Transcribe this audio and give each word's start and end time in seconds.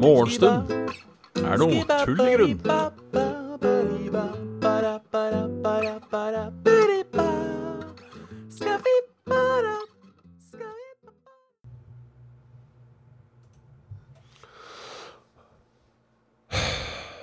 Morgenstund 0.00 0.72
er 1.38 1.60
noe 1.60 1.84
tull 2.02 2.22
i 2.24 2.32
grunn. 2.34 2.58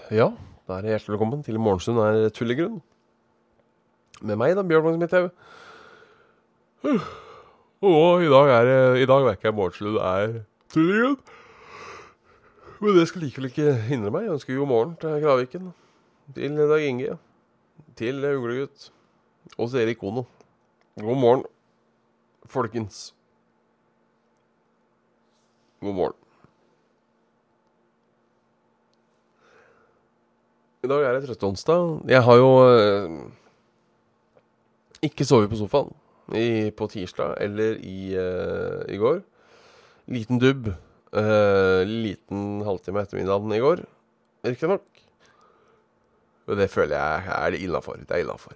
Ja, 0.07 0.31
da 0.63 0.77
er 0.77 0.81
det 0.85 0.93
hjertelig 0.93 1.17
velkommen 1.17 1.43
til 1.43 1.59
Morgenstund 1.59 1.99
er 1.99 2.29
tull 2.31 2.55
i 2.55 2.55
grunn. 2.55 2.79
Med 4.21 4.39
meg, 4.39 4.55
da, 4.55 4.63
Bjørn 4.63 4.85
Magnus 4.85 5.03
Midthaug. 5.03 5.31
Og 6.85 8.21
i 8.21 8.29
dag 8.29 8.51
er 8.53 8.95
I 9.01 9.07
dag 9.09 9.23
merker 9.25 9.49
jeg 9.49 9.55
Morgenstund 9.57 9.97
er 9.97 10.41
tull 10.69 10.91
i. 10.93 11.15
Men 12.77 12.93
det 12.93 13.07
skal 13.09 13.23
likevel 13.25 13.49
ikke 13.49 13.73
hindre 13.87 14.11
meg. 14.13 14.27
Jeg 14.27 14.35
ønsker 14.35 14.59
god 14.59 14.69
morgen 14.69 14.93
til 15.01 15.17
Kraviken. 15.23 15.71
Til 16.35 16.57
Dag 16.69 16.85
Inge. 16.85 17.17
Til 17.97 18.21
Uglegutt. 18.21 18.91
Og 19.57 19.71
til 19.71 19.81
Erik 19.81 19.97
Kono. 19.97 20.27
God 21.01 21.17
morgen, 21.17 21.43
folkens. 22.45 23.15
God 25.81 25.93
morgen. 25.93 26.17
I 30.83 30.87
dag 30.87 31.03
er 31.03 31.17
det 31.17 31.25
trøsteonsdag. 31.25 32.01
Jeg 32.07 32.23
har 32.23 32.35
jo 32.37 32.49
eh, 32.69 33.17
ikke 35.09 35.25
sovet 35.25 35.49
på 35.49 35.57
sofaen 35.57 35.93
i, 36.35 36.71
på 36.75 36.87
tirsdag 36.91 37.37
eller 37.43 37.79
i, 37.79 38.11
uh, 38.17 38.83
i 38.91 38.99
går. 38.99 39.21
Liten 40.11 40.39
dubb. 40.43 40.71
Uh, 41.15 41.87
liten 41.87 42.61
halvtime 42.67 43.01
ettermiddagen 43.05 43.53
i 43.55 43.61
går, 43.63 43.81
riktignok. 44.45 44.83
Og 46.47 46.57
det 46.59 46.67
føler 46.71 46.95
jeg 46.95 47.31
er 47.35 47.51
det 47.51 47.61
innafor. 47.63 47.99
Det 48.03 48.11
er 48.11 48.23
innafor. 48.23 48.55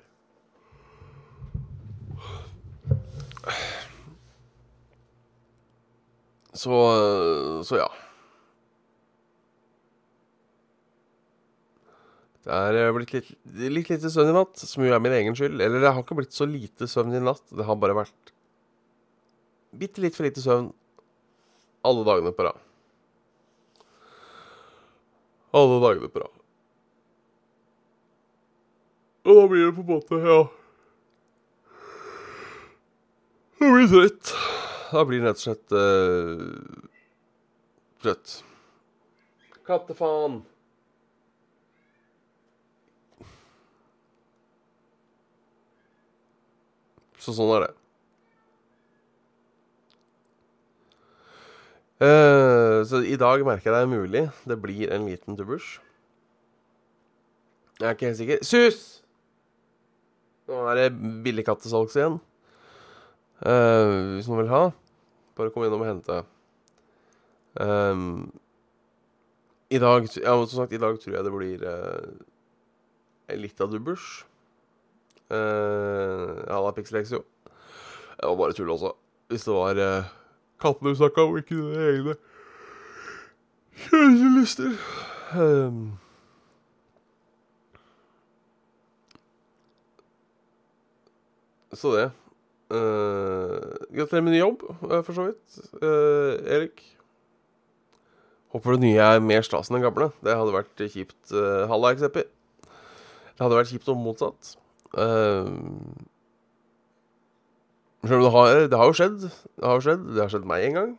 Så 6.54 7.64
Så 7.64 7.80
ja. 7.80 7.88
Det 12.42 12.58
er 12.58 12.78
eh, 12.80 12.92
blitt 12.96 13.12
litt, 13.14 13.32
litt 13.70 13.90
lite 13.94 14.10
søvn 14.10 14.32
i 14.32 14.36
natt, 14.36 14.62
som 14.66 14.84
jo 14.86 14.94
er 14.96 15.02
min 15.04 15.14
egen 15.14 15.38
skyld. 15.38 15.60
Eller 15.62 15.84
det 15.84 15.92
har 15.92 16.02
ikke 16.02 16.18
blitt 16.18 16.34
så 16.34 16.48
lite 16.50 16.90
søvn 16.90 17.14
i 17.14 17.22
natt. 17.22 17.44
Det 17.54 17.68
har 17.68 17.78
bare 17.80 18.00
vært 18.02 18.34
bitte 19.72 20.02
litt 20.04 20.18
for 20.18 20.28
lite 20.28 20.44
søvn 20.44 20.72
alle 21.88 22.06
dagene 22.06 22.34
på 22.36 22.46
rad. 22.46 22.60
Alle 25.58 25.80
dagene 25.84 26.10
på 26.12 26.24
rad. 26.24 26.38
Og 29.22 29.38
da 29.38 29.48
blir 29.50 29.68
det 29.68 29.76
på 29.78 29.84
en 29.84 29.92
måte, 29.92 30.18
ja 30.18 30.40
Da 33.62 33.68
blir 33.70 33.86
det 33.86 33.92
trøtt. 33.94 34.32
Da 34.92 35.04
blir 35.06 35.22
det 35.22 35.28
rett 35.30 35.38
og 35.38 35.44
slett 35.46 35.68
uh. 35.78 36.42
Kattefaen. 39.68 40.42
Så 47.22 47.36
sånn 47.38 47.54
er 47.54 47.68
det. 47.68 47.72
Uh, 52.02 52.82
så 52.90 53.04
i 53.06 53.18
dag 53.22 53.44
merker 53.46 53.70
jeg 53.70 53.76
det 53.76 53.82
er 53.86 53.92
mulig. 53.92 54.24
Det 54.50 54.58
blir 54.58 54.90
en 54.90 55.06
liten 55.06 55.38
dubbers. 55.38 55.76
Jeg 57.78 57.88
er 57.90 57.98
ikke 57.98 58.10
helt 58.10 58.22
sikker. 58.22 58.42
Sus! 58.46 58.82
Nå 60.50 60.66
er 60.72 60.80
det 60.80 60.88
billigkattesalgs 61.26 61.98
igjen. 61.98 62.18
Uh, 63.42 64.18
hvis 64.18 64.30
noen 64.30 64.44
vil 64.44 64.52
ha, 64.54 64.64
bare 65.38 65.54
kom 65.54 65.66
innom 65.66 65.86
og 65.86 65.90
hente. 65.90 66.18
Um, 67.62 68.32
I 69.70 69.80
dag 69.82 70.06
Ja, 70.22 70.36
som 70.46 70.62
sagt, 70.62 70.74
i 70.74 70.82
dag 70.82 71.00
tror 71.02 71.18
jeg 71.18 71.26
det 71.26 71.34
blir 71.34 71.66
uh, 71.66 72.12
en 73.30 73.50
av 73.66 73.72
dubbers. 73.72 74.10
Uh, 75.32 76.42
ja, 76.44 76.58
da 76.60 76.74
Pixelex, 76.76 77.14
jo. 77.16 77.24
Det 78.18 78.28
var 78.28 78.36
bare 78.36 78.54
tull 78.58 78.70
også. 78.74 78.92
Hvis 79.32 79.48
det 79.48 79.56
var 79.56 79.80
uh, 79.80 80.12
kattene 80.60 80.92
du 80.92 81.00
snakka 81.00 81.24
om, 81.24 81.38
ikke 81.40 81.56
dine 81.56 81.88
egne 81.94 82.18
kjærestelyster. 83.82 84.72
Um, 85.36 86.00
så 91.74 91.96
det. 91.96 92.12
Uh, 92.72 93.72
gratulerer 93.96 94.22
med 94.24 94.32
ny 94.32 94.40
jobb, 94.40 94.64
uh, 94.84 95.02
for 95.04 95.14
så 95.14 95.30
vidt. 95.30 95.62
Uh, 95.82 96.36
Erik. 96.48 96.84
Håper 98.52 98.76
det 98.76 98.84
nye 98.84 99.00
er 99.16 99.24
mer 99.24 99.44
stas 99.48 99.72
enn 99.72 99.80
det 99.80 99.86
gamle. 99.86 100.12
Det 100.24 100.36
hadde 100.36 100.56
vært 100.56 100.84
kjipt. 100.92 101.20
Uh, 101.32 101.64
Halla, 101.72 101.94
Ekseppi. 101.96 102.28
Det 103.32 103.46
hadde 103.46 103.58
vært 103.58 103.72
kjipt 103.72 103.92
om 103.92 104.04
motsatt. 104.04 104.58
Uh, 104.92 105.48
selv 108.04 108.20
om 108.20 108.26
det 108.26 108.32
har, 108.32 108.56
det 108.72 108.78
har 108.78 108.90
jo 108.90 108.98
skjedd. 108.98 109.20
Det 109.30 109.68
har 109.68 109.78
jo 109.78 109.86
skjedd 109.86 110.08
Det 110.10 110.24
har 110.24 110.32
skjedd 110.34 110.48
meg 110.50 110.66
en 110.68 110.80
gang. 110.80 110.96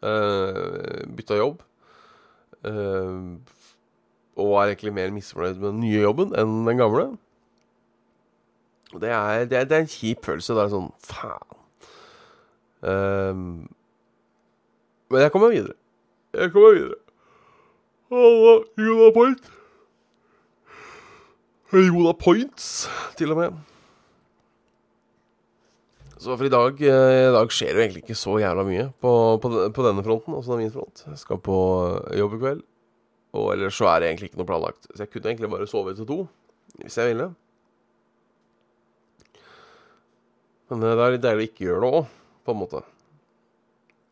Uh, 0.00 1.02
bytta 1.16 1.40
jobb. 1.40 1.64
Uh, 2.64 3.40
og 4.40 4.54
er 4.56 4.70
egentlig 4.70 4.94
mer 4.94 5.10
misfornøyd 5.12 5.58
med 5.58 5.68
den 5.68 5.82
nye 5.82 6.00
jobben 6.00 6.32
enn 6.38 6.62
den 6.68 6.80
gamle. 6.80 7.10
Det 8.90 9.10
er, 9.10 9.44
det 9.46 9.58
er, 9.58 9.68
det 9.68 9.76
er 9.76 9.84
en 9.84 9.90
kjip 9.90 10.24
følelse. 10.24 10.54
Det 10.56 10.64
er 10.64 10.72
sånn 10.72 10.88
Faen. 11.10 11.60
Uh, 12.80 13.68
men 15.10 15.24
jeg 15.24 15.32
kommer 15.34 15.52
videre. 15.52 15.76
Jeg 16.32 16.52
kommer 16.54 16.76
videre. 16.78 17.00
Halla, 18.10 18.54
Jona 18.78 19.10
Point. 19.14 19.50
Jona 21.70 22.10
Points, 22.18 22.88
til 23.14 23.30
og 23.30 23.38
med. 23.38 23.58
Så 26.18 26.34
for 26.34 26.44
i 26.44 26.50
dag, 26.50 26.80
eh, 26.82 27.28
i 27.28 27.32
dag 27.32 27.52
skjer 27.54 27.70
det 27.70 27.78
jo 27.78 27.84
egentlig 27.84 28.02
ikke 28.02 28.16
så 28.18 28.34
jævla 28.42 28.64
mye 28.66 28.88
på, 29.00 29.12
på, 29.40 29.50
på 29.70 29.84
denne 29.86 30.02
fronten, 30.02 30.34
også 30.34 30.56
den 30.56 30.64
min 30.64 30.72
front. 30.74 31.04
Jeg 31.06 31.20
skal 31.20 31.38
på 31.38 31.58
jobb 32.18 32.34
i 32.34 32.40
kveld. 32.42 32.64
Og 33.38 33.52
ellers 33.54 33.78
så 33.78 33.86
er 33.86 34.00
det 34.00 34.08
egentlig 34.08 34.32
ikke 34.32 34.40
noe 34.40 34.48
planlagt. 34.50 34.88
Så 34.90 35.04
jeg 35.04 35.12
kunne 35.12 35.30
egentlig 35.30 35.50
bare 35.52 35.68
sove 35.70 35.94
til 35.94 36.08
to, 36.08 36.18
hvis 36.82 36.98
jeg 36.98 37.12
ville. 37.12 37.28
Men 40.70 40.82
det 40.82 40.90
er 40.90 41.14
litt 41.14 41.22
deilig 41.24 41.46
å 41.46 41.50
ikke 41.52 41.66
gjøre 41.68 41.84
det 41.84 42.00
òg, 42.00 42.10
på 42.42 42.56
en 42.56 42.60
måte. 42.64 42.82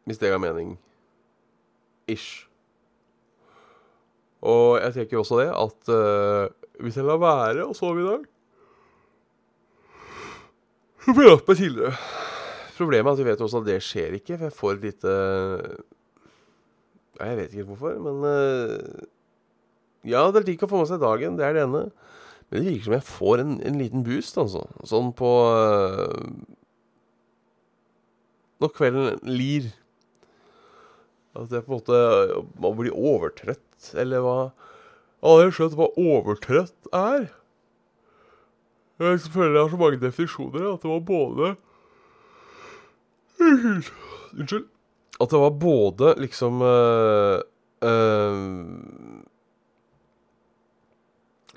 Hvis 0.07 0.23
det 0.23 0.31
ga 0.31 0.39
mening. 0.39 0.77
Ish. 2.07 2.47
Og 4.47 4.79
jeg 4.79 4.95
tenker 4.95 5.19
jo 5.19 5.27
også 5.27 5.43
det 5.43 5.51
at 5.51 5.91
uh, 5.91 6.68
hvis 6.83 6.99
jeg 6.99 7.07
lar 7.07 7.21
være 7.23 7.67
å 7.67 7.77
sove 7.77 8.03
i 8.03 8.07
dag 8.07 8.27
Så 11.03 11.15
får 11.15 11.25
jeg 11.25 11.39
meg 11.39 11.61
tidligere. 11.61 11.95
Problemet 12.79 13.09
er 13.09 13.15
at 13.15 13.21
vi 13.21 13.27
vet 13.27 13.41
også 13.43 13.61
at 13.63 13.67
det 13.67 13.79
skjer 13.83 14.19
ikke, 14.19 14.37
for 14.37 14.47
jeg 14.47 14.57
får 14.59 14.75
et 14.77 14.85
lite 14.87 15.15
Jeg 17.19 17.39
vet 17.41 17.55
ikke 17.55 17.71
hvorfor, 17.73 17.97
men 18.05 18.21
uh, 18.23 19.07
Ja, 20.07 20.29
det 20.31 20.43
er 20.43 20.47
digg 20.53 20.63
å 20.63 20.71
få 20.71 20.83
med 20.83 20.91
seg 20.91 21.03
dagen, 21.03 21.39
det 21.39 21.47
er 21.49 21.57
det 21.57 21.65
ene. 21.67 21.89
Men 22.49 22.63
det 22.63 22.71
virker 22.71 22.87
som 22.87 22.97
jeg 22.97 23.09
får 23.09 23.43
en, 23.43 23.57
en 23.67 23.81
liten 23.83 24.05
boost, 24.07 24.39
altså. 24.41 24.63
Sånn 24.87 25.11
på 25.19 25.33
uh, 25.51 26.15
Når 28.63 28.73
kvelden 28.77 29.19
lir. 29.27 29.69
At 31.39 31.53
jeg 31.53 31.67
på 31.67 31.75
en 31.75 31.81
måte 31.81 31.99
må 32.63 32.73
bli 32.79 32.95
overtrøtt, 32.95 33.93
eller 33.99 34.23
hva 34.25 34.39
Jeg 35.19 35.49
har 35.49 35.55
skjønt 35.55 35.77
hva 35.79 35.89
overtrøtt 35.99 36.91
er. 36.95 37.29
Jeg 38.99 39.21
føler 39.31 39.55
jeg 39.57 39.65
har 39.65 39.73
så 39.73 39.79
mange 39.81 40.01
definisjoner 40.03 40.69
at 40.73 40.83
det 40.83 40.91
var 40.91 41.03
både 41.07 41.55
Unnskyld. 43.39 44.67
At 45.19 45.31
det 45.31 45.41
var 45.43 45.55
både 45.55 46.15
liksom 46.23 46.63
uh, 46.63 47.39
uh, 47.83 48.43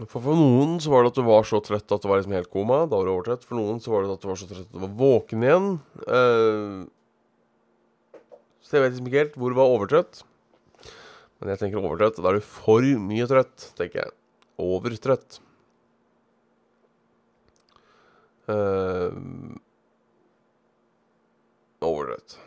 for, 0.08 0.22
for 0.22 0.38
noen 0.38 0.80
så 0.82 0.94
var 0.94 1.04
det 1.04 1.12
at 1.12 1.20
du 1.20 1.26
var 1.28 1.46
så 1.46 1.62
trøtt 1.62 1.94
at 1.94 2.02
du 2.02 2.10
var 2.10 2.22
liksom 2.22 2.34
helt 2.38 2.50
koma. 2.54 2.84
Da 2.90 2.98
var 2.98 3.06
du 3.06 3.14
overtrøtt. 3.14 3.46
For 3.46 3.60
noen 3.60 3.82
så 3.84 3.94
var 3.94 4.06
det 4.06 4.16
at 4.16 4.24
du 4.24 4.30
var 4.32 4.40
så 4.40 4.50
trøtt 4.50 4.66
at 4.66 4.74
du 4.74 4.82
var 4.82 4.96
våken 4.98 5.46
igjen. 5.46 5.70
Uh, 6.08 6.90
så 8.62 8.78
jeg 8.78 8.86
vet 8.86 8.94
liksom 8.96 9.10
ikke 9.10 9.24
helt 9.26 9.38
hvor 9.38 9.54
du 9.54 9.60
var 9.60 9.74
overtrøtt. 9.76 10.24
Men 11.42 11.56
jeg 11.56 11.62
tenker 11.64 11.82
overtrøtt. 11.82 12.20
Da 12.22 12.30
er 12.30 12.38
du 12.38 12.46
for 12.46 12.86
mye 13.02 13.26
trøtt, 13.30 13.72
tenker 13.78 14.04
jeg. 14.04 14.14
Overtrøtt. 14.62 15.40
Uh, 18.46 19.18
overtrøtt. 21.82 22.38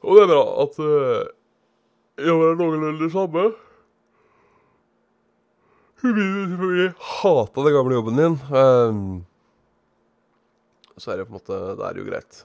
Og 0.00 0.16
det 0.16 0.22
er 0.24 0.30
bra 0.30 0.44
at 0.64 0.78
uh, 0.80 1.24
jobben 2.20 2.52
er 2.52 2.60
noenlunde 2.60 2.92
det 3.00 3.10
samme. 3.16 3.48
Hun 6.00 6.20
hate 6.96 7.64
den 7.64 7.76
gamle 7.76 7.96
jobben 7.96 8.20
din. 8.20 8.38
Um, 8.52 9.02
så 11.00 11.12
er 11.12 11.20
det 11.20 11.28
på 11.28 11.32
en 11.32 11.40
måte 11.40 11.58
Det 11.80 11.84
er 11.88 12.00
jo 12.00 12.08
greit. 12.08 12.44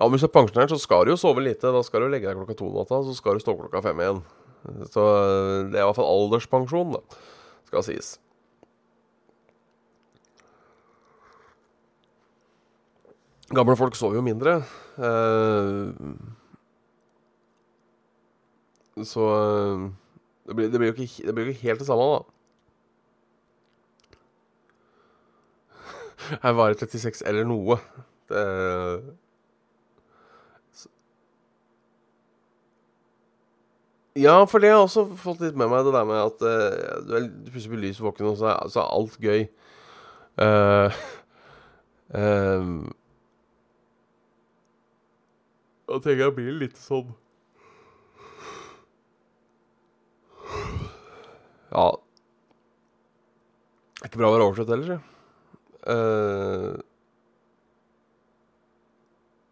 Ja, 0.00 0.06
men 0.06 0.14
Hvis 0.16 0.22
du 0.24 0.30
er 0.30 0.32
pensjonert, 0.32 0.70
så 0.72 0.78
skal 0.80 1.04
du 1.04 1.10
jo 1.12 1.18
sove 1.20 1.42
lite. 1.44 1.68
Da 1.68 1.82
skal 1.84 2.00
du 2.00 2.08
legge 2.08 2.24
deg 2.24 2.38
klokka 2.38 2.54
to 2.56 2.70
om 2.70 2.78
natta, 2.80 3.02
så 3.04 3.12
skal 3.12 3.36
du 3.36 3.42
stå 3.44 3.52
klokka 3.58 3.82
fem 3.84 4.00
igjen. 4.00 4.22
Så 4.88 5.04
det 5.68 5.76
er 5.76 5.84
i 5.84 5.88
hvert 5.90 5.98
fall 5.98 6.08
alderspensjon, 6.08 6.96
da, 6.96 7.00
skal 7.68 7.84
sies. 7.84 8.08
Gamle 13.52 13.76
folk 13.76 13.92
sover 13.98 14.16
jo 14.16 14.24
mindre. 14.24 14.64
Eh, 14.96 15.92
så 19.04 19.28
eh, 19.36 19.86
det 20.48 20.56
blir, 20.56 20.68
det, 20.72 20.78
blir 20.80 20.94
jo 20.94 20.96
ikke, 20.96 21.26
det 21.26 21.34
blir 21.36 21.52
ikke 21.52 21.68
helt 21.68 21.80
det 21.84 21.88
samme, 21.92 22.08
da. 22.08 22.20
Her 26.46 26.56
var 26.56 26.72
det 26.72 26.88
36 26.88 27.20
eller 27.28 27.44
noe. 27.52 27.76
Det 28.32 28.46
Ja, 34.18 34.40
for 34.50 34.58
det 34.58 34.72
har 34.72 34.80
jeg 34.80 34.88
også 34.88 35.04
fått 35.20 35.42
litt 35.44 35.58
med 35.58 35.70
meg, 35.70 35.84
det 35.86 35.94
der 35.94 36.06
med 36.08 36.18
at 36.18 36.40
uh, 36.42 37.02
du, 37.06 37.12
er, 37.14 37.28
du 37.30 37.50
plutselig 37.52 37.76
blir 37.76 37.84
lys 37.86 38.00
våken, 38.02 38.26
og 38.32 38.40
så 38.40 38.48
er, 38.50 38.70
så 38.72 38.82
er 38.82 38.94
alt 38.96 39.14
gøy. 39.22 39.44
Uh, 40.40 40.90
uh, 42.18 42.90
da 45.90 45.98
tenker 45.98 46.22
jeg 46.22 46.34
blir 46.36 46.54
litt 46.54 46.78
sånn 46.78 47.08
Ja 51.74 51.86
Det 53.98 54.04
er 54.06 54.08
ikke 54.08 54.20
bra 54.22 54.30
å 54.30 54.34
være 54.36 54.46
oversett 54.46 54.70
heller, 54.70 54.86
sier 54.86 55.02
uh, 55.90 56.78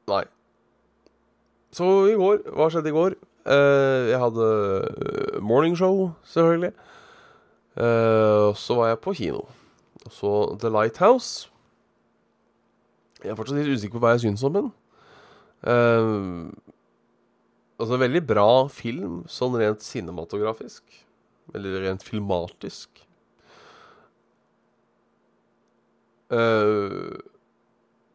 Nei. 0.09 0.25
Så 1.75 1.91
i 2.09 2.17
går 2.19 2.47
Hva 2.55 2.71
skjedde 2.73 2.95
i 2.95 2.97
går? 2.97 3.19
Uh, 3.49 4.11
jeg 4.11 4.19
hadde 4.21 5.41
morningshow, 5.41 6.11
selvfølgelig. 6.29 6.73
Uh, 7.79 8.53
så 8.59 8.75
var 8.77 8.91
jeg 8.91 8.99
på 9.01 9.15
kino. 9.17 9.47
Og 10.05 10.13
så 10.13 10.33
The 10.61 10.69
Lighthouse. 10.69 11.49
Jeg 13.25 13.33
er 13.33 13.39
fortsatt 13.39 13.59
litt 13.59 13.73
usikker 13.73 13.97
på 13.97 14.03
hva 14.05 14.15
jeg 14.15 14.27
syns 14.27 14.45
om 14.47 14.55
den. 14.59 14.71
Uh, 15.65 16.53
altså, 17.81 17.99
veldig 17.99 18.23
bra 18.29 18.51
film, 18.71 19.23
sånn 19.31 19.57
rent 19.59 19.87
cinematografisk. 19.87 20.85
Eller 21.57 21.81
rent 21.87 22.05
filmatisk. 22.05 23.03
Uh, 26.29 27.17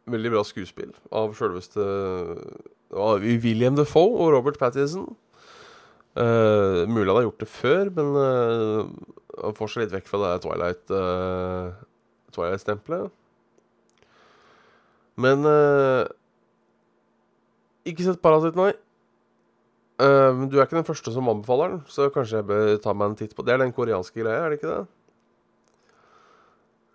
veldig 0.06 0.36
bra 0.36 0.44
skuespill 0.46 0.94
av 1.16 1.34
sjølveste 1.34 1.82
William 2.94 3.78
Defoe 3.80 4.20
og 4.22 4.34
Robert 4.36 4.60
Pattison. 4.62 5.10
Uh, 6.14 6.86
mulig 6.86 7.10
han 7.10 7.18
har 7.18 7.26
gjort 7.26 7.42
det 7.42 7.50
før, 7.50 7.90
men 7.98 8.12
uh, 8.14 8.90
han 9.42 9.58
får 9.58 9.72
seg 9.74 9.86
litt 9.86 9.96
vekk 9.96 10.12
fra 10.12 10.22
det 10.22 10.34
Twilight 10.44 10.94
uh, 10.94 11.74
Twilight-stempelet. 12.36 13.14
Men 15.24 15.46
ikke 17.86 18.06
sett 18.06 18.22
Parasitt, 18.24 18.56
nei. 18.58 18.72
Uh, 20.02 20.50
du 20.50 20.58
er 20.58 20.66
ikke 20.66 20.80
den 20.80 20.88
første 20.88 21.12
som 21.14 21.30
anbefaler 21.30 21.76
den, 21.76 21.82
så 21.92 22.10
kanskje 22.14 22.40
jeg 22.40 22.48
bør 22.50 22.72
ta 22.82 22.96
meg 22.98 23.12
en 23.12 23.18
titt 23.20 23.36
på 23.38 23.46
Det 23.46 23.54
er 23.54 23.62
den 23.62 23.76
koreanske 23.76 24.24
greia, 24.24 24.42
er 24.42 24.50
det 24.50 24.58
ikke 24.58 24.72
det? 24.72 24.84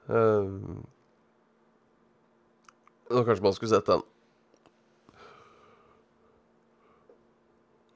Uh, 0.08 0.82
da 3.12 3.22
kanskje 3.28 3.46
man 3.46 3.54
skulle 3.56 3.70
sett 3.70 3.86
den. 3.86 4.02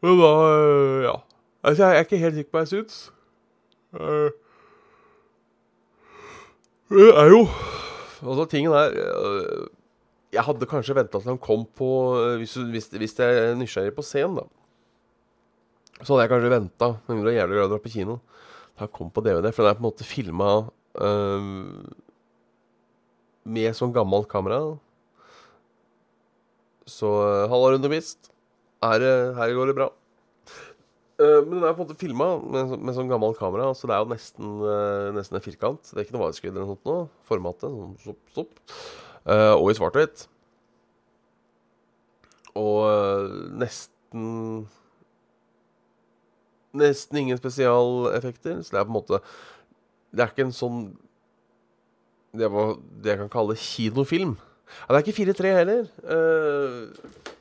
Men 0.03 0.19
da 0.21 0.33
uh, 0.37 1.03
Ja. 1.07 1.17
Altså, 1.63 1.85
jeg 1.87 1.95
er 1.95 2.07
ikke 2.07 2.19
helt 2.19 2.35
sikker 2.35 2.51
på 2.51 2.59
hva 2.59 2.65
jeg 2.65 2.73
syns. 2.73 2.97
det 6.91 7.13
er 7.13 7.29
jo 7.31 7.45
Altså, 8.23 8.45
tingen 8.51 8.75
er 8.75 8.97
jeg 10.33 10.47
hadde 10.47 10.69
kanskje 10.69 10.97
venta 10.97 11.21
til 11.21 11.29
han 11.29 11.41
kom 11.41 11.65
på 11.77 11.89
Hvis, 12.41 12.55
hvis, 12.73 12.89
hvis 12.97 13.19
jeg 13.21 13.39
er 13.39 13.57
nysgjerrig 13.59 13.93
på 13.95 14.05
scenen, 14.07 14.41
da. 14.41 14.47
Så 16.03 16.15
hadde 16.15 16.25
jeg 16.25 16.33
kanskje 16.33 16.55
venta, 16.55 16.89
med 17.07 17.19
mindre 17.19 17.35
jævlig 17.37 17.59
glad 17.59 17.67
i 17.67 17.69
å 17.69 17.73
dra 17.75 17.83
på 17.83 17.93
kino, 17.93 18.19
Da 18.73 18.87
han 18.87 18.95
kom 18.97 19.11
på 19.13 19.23
DVD. 19.23 19.53
For 19.53 19.63
den 19.63 19.71
er 19.71 19.77
på 19.79 19.85
en 19.85 19.89
måte 19.91 20.09
filma 20.09 20.49
øh, 21.05 21.45
med 23.45 23.77
sånn 23.79 23.93
gammelt 23.95 24.27
kamera. 24.33 24.59
Så 26.89 27.13
halla, 27.53 27.75
Rune 27.77 27.93
Mist. 27.93 28.32
Her, 28.83 29.05
her, 29.39 29.55
går 29.55 29.71
det 29.71 29.77
bra. 29.79 29.89
Uh, 31.23 31.39
men 31.47 31.61
den 31.61 31.69
er 31.69 31.75
på 31.77 31.85
en 31.85 31.87
måte 31.87 32.01
filma 32.01 32.33
med, 32.41 32.75
med 32.83 32.97
sånn 32.97 33.11
gammelt 33.11 33.39
kamera, 33.39 33.69
så 33.79 33.87
det 33.87 33.95
er 33.95 34.03
jo 34.03 34.11
nesten, 34.11 34.53
uh, 34.65 35.13
nesten 35.15 35.39
en 35.39 35.45
firkant. 35.45 35.87
Det 35.87 36.01
er 36.01 36.07
ikke 36.07 36.17
noe 36.17 36.27
widescreen 36.27 36.57
eller 36.57 36.67
noe 36.67 36.79
sånt. 36.83 37.17
Formatet. 37.29 37.69
Sånn 37.71 37.97
stopp, 38.03 38.23
stopp. 38.35 38.63
Uh, 39.23 39.55
og 39.55 39.71
i 39.71 39.77
svart-hvitt. 39.79 40.27
Og 42.59 43.33
nesten 43.57 44.67
Nesten 46.73 47.19
ingen 47.21 47.37
spesialeffekter. 47.37 48.63
Så 48.63 48.75
det 48.75 48.81
er 48.81 48.87
på 48.89 48.93
en 48.93 48.99
måte 48.99 49.21
Det 50.13 50.25
er 50.25 50.33
ikke 50.33 50.47
en 50.47 50.57
sånn 50.57 50.83
Det 52.33 52.49
var, 52.53 52.75
det 52.81 53.13
jeg 53.13 53.21
kan 53.21 53.33
kalle 53.33 53.57
kinofilm. 53.61 54.35
Ja, 54.73 54.87
det 54.89 54.99
er 54.99 55.05
ikke 55.05 55.19
4-3 55.21 55.51
heller. 55.59 55.89
Uh, 56.01 57.32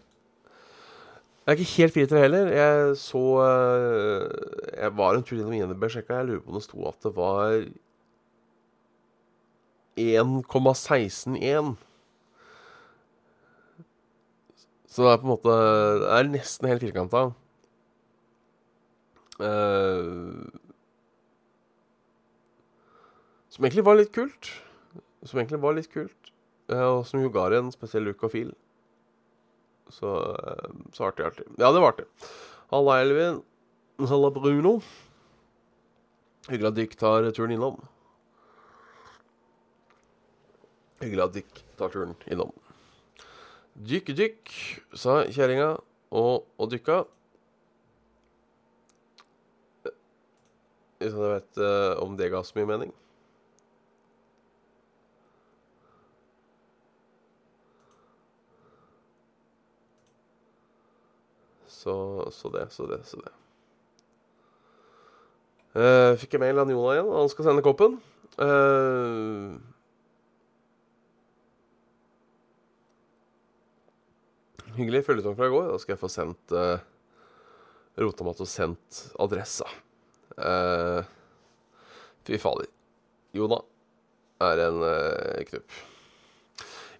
det 1.42 1.54
er 1.54 1.58
ikke 1.58 1.72
helt 1.82 1.96
4-3 1.98 2.20
heller. 2.22 2.52
Jeg 2.54 2.98
så 3.02 3.22
Jeg 4.78 4.98
var 4.98 5.16
en 5.16 5.24
tur 5.24 5.38
innom 5.38 5.54
INB, 5.58 5.88
sjekka. 5.90 6.22
Jeg 6.22 6.28
lurer 6.30 6.44
på 6.44 6.52
om 6.54 6.60
det 6.60 6.64
sto 6.64 6.84
at 6.88 7.08
det 7.08 7.16
var 7.16 7.66
1,161. 9.98 11.76
Så 14.92 15.04
det 15.04 15.12
er 15.12 15.22
på 15.22 15.28
en 15.28 15.32
måte 15.32 15.54
Det 16.02 16.10
er 16.18 16.32
nesten 16.32 16.68
helt 16.68 16.84
firkanta. 16.84 17.30
Uh, 19.42 20.46
som 23.50 23.66
egentlig 23.66 23.86
var 23.86 23.98
litt 23.98 24.12
kult. 24.14 24.52
Som 25.24 25.40
egentlig 25.40 25.62
var 25.64 25.78
litt 25.78 25.90
kult. 25.94 26.34
Uh, 26.70 27.00
og 27.00 27.06
som 27.08 27.24
jo 27.24 27.32
ga 27.34 27.48
det 27.50 27.62
en 27.62 27.72
spesiell 27.74 28.06
look 28.06 28.24
og 28.28 28.36
feel. 28.36 28.52
Så, 29.92 30.08
uh, 30.08 30.74
så 30.96 31.10
artig, 31.10 31.26
artig. 31.28 31.46
Ja, 31.60 31.72
det 31.72 31.84
var 31.84 31.94
artig. 31.94 32.08
Halla, 32.72 33.02
Elvin. 33.04 33.42
Halla, 34.00 34.32
Bruno. 34.32 34.80
Hyggelig 36.50 36.72
at 36.72 36.78
Dick 36.80 36.98
tar 36.98 37.28
turen 37.36 37.54
innom. 37.54 37.78
Hyggelig 41.02 41.24
at 41.26 41.36
Dick 41.38 41.64
tar 41.78 41.94
turen 41.94 42.16
innom. 42.32 42.54
Dykk, 43.82 44.12
dykk, 44.18 44.52
sa 44.98 45.22
kjerringa 45.32 45.74
og, 46.12 46.48
og 46.60 46.72
dykka. 46.74 47.02
Hvis 51.02 51.16
jeg 51.16 51.32
vet 51.36 51.62
uh, 51.62 52.02
om 52.04 52.18
det 52.18 52.30
ga 52.34 52.44
så 52.46 52.60
mye 52.60 52.70
mening. 52.70 52.92
Så, 61.82 61.94
så 62.36 62.52
det, 62.54 62.68
så 62.76 62.86
det, 62.90 63.02
så 63.10 63.18
det. 63.24 63.34
Uh, 65.72 66.14
fikk 66.20 66.36
jeg 66.36 66.44
mail 66.44 66.60
av 66.62 66.70
Jona 66.70 66.96
igjen, 66.98 67.12
han 67.16 67.30
skal 67.32 67.48
sende 67.48 67.64
koppen. 67.66 67.96
Uh, 68.38 69.56
Hyggelig 74.78 75.04
følgetong 75.04 75.36
fra 75.36 75.50
i 75.50 75.52
går. 75.52 75.68
Da 75.72 75.80
skal 75.82 75.96
jeg 75.96 76.02
få 76.02 76.10
sendt 76.12 76.54
uh, 76.56 76.80
Rotamat 78.00 78.40
og 78.44 78.48
sendt 78.48 79.02
adressa. 79.20 79.68
Uh, 80.38 81.04
fy 82.28 82.40
fader. 82.40 82.70
Jona 83.36 83.60
er 84.48 84.64
en 84.68 84.80
uh, 84.84 85.42
knupp. 85.50 85.82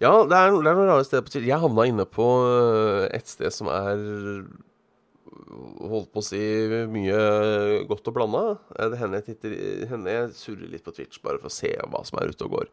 Ja, 0.02 0.12
det 0.26 0.36
er, 0.36 0.52
det 0.52 0.68
er 0.68 0.80
noen 0.80 0.90
rare 0.90 1.06
steder 1.06 1.24
på 1.28 1.36
tid. 1.36 1.46
Jeg 1.48 1.62
havna 1.62 1.86
inne 1.88 2.08
på 2.10 2.26
et 3.14 3.30
sted 3.30 3.54
som 3.54 3.70
er 3.70 4.00
holdt 5.32 6.12
på 6.14 6.22
å 6.22 6.26
si 6.26 6.40
mye 6.92 7.20
godt 7.90 8.10
og 8.12 8.16
blanda. 8.18 8.44
Eh, 8.78 8.90
Det 8.92 9.00
hender 9.00 9.22
jeg, 9.24 9.38
jeg 9.44 10.34
surrer 10.38 10.72
litt 10.72 10.84
på 10.86 10.94
Twitch 10.96 11.22
bare 11.24 11.40
for 11.42 11.50
å 11.52 11.56
se 11.56 11.72
hva 11.88 12.04
som 12.08 12.20
er 12.22 12.32
ute 12.34 12.48
og 12.48 12.56
går. 12.58 12.72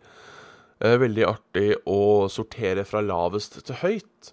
Eh, 0.84 0.96
Veldig 1.00 1.26
artig 1.28 1.68
å 1.86 2.00
sortere 2.32 2.84
fra 2.88 3.02
lavest 3.04 3.60
til 3.66 3.80
høyt 3.82 4.32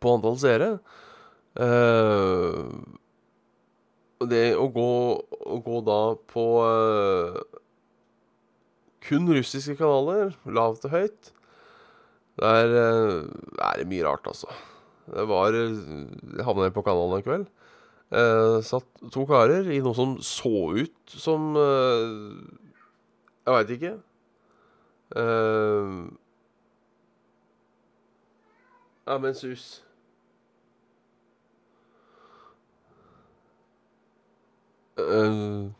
på 0.00 0.14
antall 0.16 0.38
seere. 0.40 0.70
Eh, 1.60 2.62
det 4.30 4.46
å 4.60 4.66
gå, 4.72 4.90
å 5.48 5.56
gå 5.64 5.78
da 5.86 6.00
på 6.28 6.44
kun 9.00 9.30
russiske 9.32 9.78
kanaler, 9.78 10.34
lavt 10.44 10.82
til 10.84 10.92
høyt, 10.92 11.30
der 12.40 12.74
er 12.76 13.80
det 13.80 13.86
mye 13.88 14.04
rart, 14.04 14.28
altså. 14.28 14.48
Det 15.10 15.26
var 15.28 15.52
Jeg 15.56 16.44
havna 16.46 16.70
på 16.74 16.84
kanalen 16.86 17.18
en 17.18 17.26
kveld. 17.26 17.46
Eh, 18.10 18.56
satt 18.66 18.86
to 19.14 19.24
karer 19.26 19.68
i 19.70 19.78
noe 19.82 19.94
som 19.94 20.16
så 20.24 20.50
ut 20.74 21.14
som 21.14 21.52
eh, 21.58 22.08
Jeg 23.46 23.54
veit 23.56 23.70
ikke. 23.76 23.92
Eh, 25.20 25.94
ja, 29.06 29.18
men 29.18 29.34
sus. 29.34 29.82
Eh, 34.98 35.70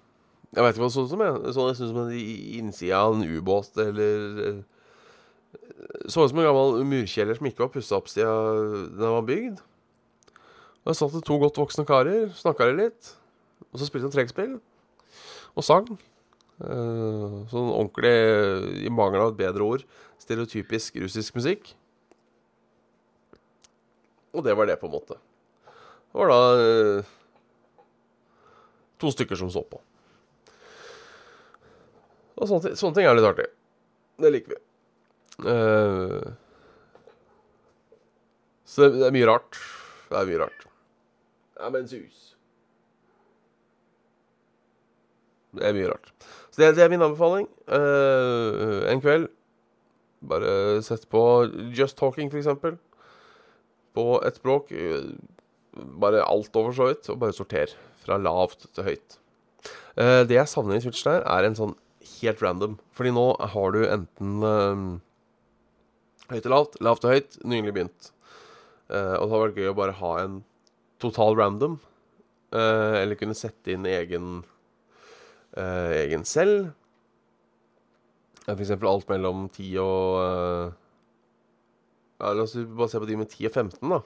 jeg 0.50 0.64
veit 0.64 0.74
ikke 0.74 0.82
hva 0.82 0.88
det 0.88 0.94
så 0.96 1.04
ut 1.06 1.12
som. 1.12 1.22
jeg 1.24 1.54
Så 1.54 1.66
nesten 1.68 1.86
ut 1.88 1.92
som 1.92 2.02
en 2.04 2.12
i- 2.16 2.58
innsida 2.58 2.96
av 3.06 3.14
en 3.14 3.24
ubåt 3.26 3.76
eller 3.78 4.46
eh, 4.48 4.60
Så 6.10 6.24
ut 6.24 6.32
som 6.32 6.40
en 6.40 6.46
gammel 6.48 6.84
murkjeller 6.88 7.38
som 7.38 7.48
ikke 7.48 7.64
var 7.64 7.72
pussa 7.74 7.98
opp 7.98 8.10
siden 8.10 8.90
den 8.98 9.14
var 9.16 9.26
bygd. 9.26 9.60
Og 10.80 10.92
Der 10.92 10.96
satt 10.96 11.14
det 11.14 11.24
to 11.28 11.36
godt 11.40 11.58
voksne 11.60 11.84
karer, 11.88 12.30
snakka 12.36 12.70
litt, 12.72 13.14
og 13.70 13.80
så 13.80 13.88
spilte 13.88 14.08
de 14.08 14.16
trekkspill. 14.16 14.54
Og 15.56 15.66
sang. 15.66 15.88
Eh, 16.60 17.36
sånn 17.48 17.68
ordentlig, 17.72 18.14
i 18.84 18.92
mangel 18.92 19.24
av 19.24 19.32
et 19.32 19.40
bedre 19.40 19.64
ord, 19.64 19.84
stereotypisk 20.20 20.98
russisk 21.00 21.36
musikk. 21.38 21.72
Og 24.36 24.44
det 24.46 24.54
var 24.56 24.68
det, 24.68 24.78
på 24.80 24.88
en 24.88 24.94
måte. 24.94 25.16
Det 26.10 26.20
var 26.20 26.32
da 26.32 26.40
eh, 26.64 27.14
to 29.00 29.12
stykker 29.12 29.40
som 29.40 29.52
så 29.52 29.64
på. 29.64 29.80
Og 32.40 32.48
sånne, 32.48 32.76
sånne 32.76 32.96
ting 32.96 33.08
er 33.08 33.16
litt 33.16 33.28
artig. 33.28 33.48
Det 34.20 34.32
liker 34.32 34.56
vi. 34.56 34.60
Eh, 35.46 36.32
så 38.68 38.82
det, 38.86 39.00
det 39.00 39.06
er 39.08 39.14
mye 39.16 39.28
rart. 39.30 39.58
Det 40.10 40.18
er 40.20 40.28
mye 40.28 40.42
rart. 40.44 40.66
Ja, 41.60 41.70
men 41.74 41.88
sus. 41.90 42.20
Det 45.56 45.66
er 45.66 45.74
mye 45.74 45.90
rart. 45.90 46.12
Så 46.50 46.62
det, 46.62 46.74
det 46.78 46.84
er 46.84 46.92
min 46.92 47.02
anbefaling. 47.02 47.48
Uh, 47.70 48.86
en 48.90 49.02
kveld 49.02 49.28
bare 50.30 50.82
sett 50.84 51.06
på 51.10 51.20
Just 51.74 51.96
Talking, 51.98 52.30
for 52.30 52.38
eksempel. 52.42 52.76
På 53.96 54.20
et 54.26 54.36
språk. 54.38 54.70
eh, 54.72 55.10
Bare 56.02 56.24
alt 56.26 56.56
over 56.58 56.74
så 56.74 56.88
vidt, 56.90 57.08
og 57.10 57.20
bare 57.22 57.32
sorter. 57.34 57.72
Fra 58.02 58.18
lavt 58.18 58.66
til 58.74 58.84
høyt. 58.90 59.16
Uh, 59.96 60.22
det 60.28 60.36
jeg 60.36 60.50
savner 60.50 60.76
i 60.78 60.82
Switch 60.84 61.02
der, 61.06 61.22
er 61.26 61.46
en 61.46 61.56
sånn 61.58 61.74
helt 62.20 62.42
random. 62.44 62.78
Fordi 62.94 63.12
nå 63.16 63.26
har 63.54 63.74
du 63.74 63.80
enten 63.86 64.44
eh, 64.46 64.84
høyt 66.30 66.44
til 66.46 66.54
lavt, 66.54 66.78
lavt 66.84 67.04
til 67.04 67.14
høyt, 67.14 67.38
nylig 67.48 67.74
begynt. 67.76 68.10
Uh, 68.90 69.16
og 69.18 69.22
det 69.22 69.30
hadde 69.30 69.44
vært 69.44 69.60
gøy 69.60 69.70
å 69.70 69.78
bare 69.78 69.96
ha 70.00 70.10
en 70.24 70.40
total 71.02 71.38
random. 71.38 71.78
Uh, 72.50 72.98
eller 73.00 73.18
kunne 73.18 73.38
sette 73.38 73.74
inn 73.74 73.86
egen 73.86 74.40
uh, 75.56 75.90
egen 76.00 76.26
selv. 76.26 76.72
For 78.46 78.58
eksempel 78.58 78.90
alt 78.90 79.10
mellom 79.10 79.46
10 79.52 79.66
og 79.78 80.14
ja, 82.20 82.32
La 82.34 82.42
oss 82.42 82.56
bare 82.56 82.90
se 82.90 82.98
på 83.00 83.06
de 83.06 83.18
med 83.20 83.30
10 83.30 83.46
og 83.46 83.54
15, 83.54 83.92
da. 83.92 84.00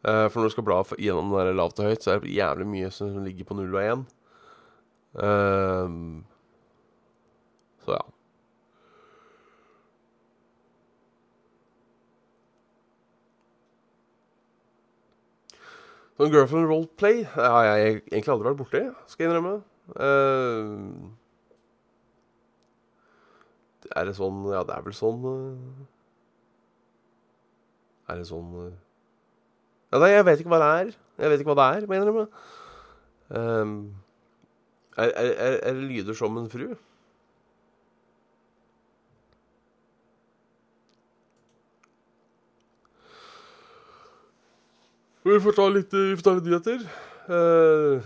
For 0.00 0.36
når 0.40 0.48
du 0.48 0.52
skal 0.54 0.64
bla 0.64 0.76
gjennom 0.96 1.32
den 1.32 1.48
der 1.48 1.56
lavt 1.56 1.80
og 1.80 1.88
høyt, 1.88 2.04
så 2.04 2.14
er 2.14 2.20
det 2.22 2.32
jævlig 2.32 2.66
mye 2.68 2.90
som 2.94 3.16
ligger 3.24 3.48
på 3.48 3.56
0 3.58 3.74
og 3.74 3.80
1. 3.80 4.04
Ehm, 5.18 6.24
så 7.84 7.96
ja. 7.96 8.02
Sånn 16.20 16.34
girlfriend 16.34 16.68
roleplay 16.68 17.22
har 17.32 17.64
jeg 17.64 17.92
egentlig 18.10 18.32
aldri 18.34 18.50
vært 18.50 18.58
borti, 18.58 18.80
skal 19.08 19.24
jeg 19.24 19.30
innrømme. 19.30 19.54
Uh, 19.96 21.08
er 23.96 24.04
det 24.04 24.12
sånn 24.18 24.42
Ja, 24.52 24.60
det 24.68 24.74
er 24.76 24.84
vel 24.84 24.94
sånn 24.94 25.24
uh, 25.24 25.56
Er 28.12 28.20
det 28.20 28.26
sånn 28.28 28.52
uh, 28.52 28.68
Ja, 29.88 29.98
nei, 30.04 30.12
jeg 30.12 30.26
vet 30.28 30.44
ikke 30.44 30.52
hva 30.52 30.60
det 30.60 30.68
er. 30.82 30.92
Jeg 31.24 31.32
vet 31.32 31.40
ikke 31.40 31.54
hva 31.54 31.58
det 31.62 31.70
er, 31.72 31.88
må 31.88 31.96
jeg 31.96 32.04
innrømme. 32.04 32.26
Er, 35.00 35.08
er, 35.08 35.32
er, 35.40 35.72
det 35.72 35.88
lyder 35.88 36.20
som 36.20 36.36
en 36.36 36.52
Vi 45.30 45.38
får 45.44 45.54
ta 45.54 45.66
litt, 45.70 45.92
får 45.94 46.24
ta 46.26 46.32
litt 46.34 46.48
nyheter. 46.48 46.80
Uh, 47.30 48.00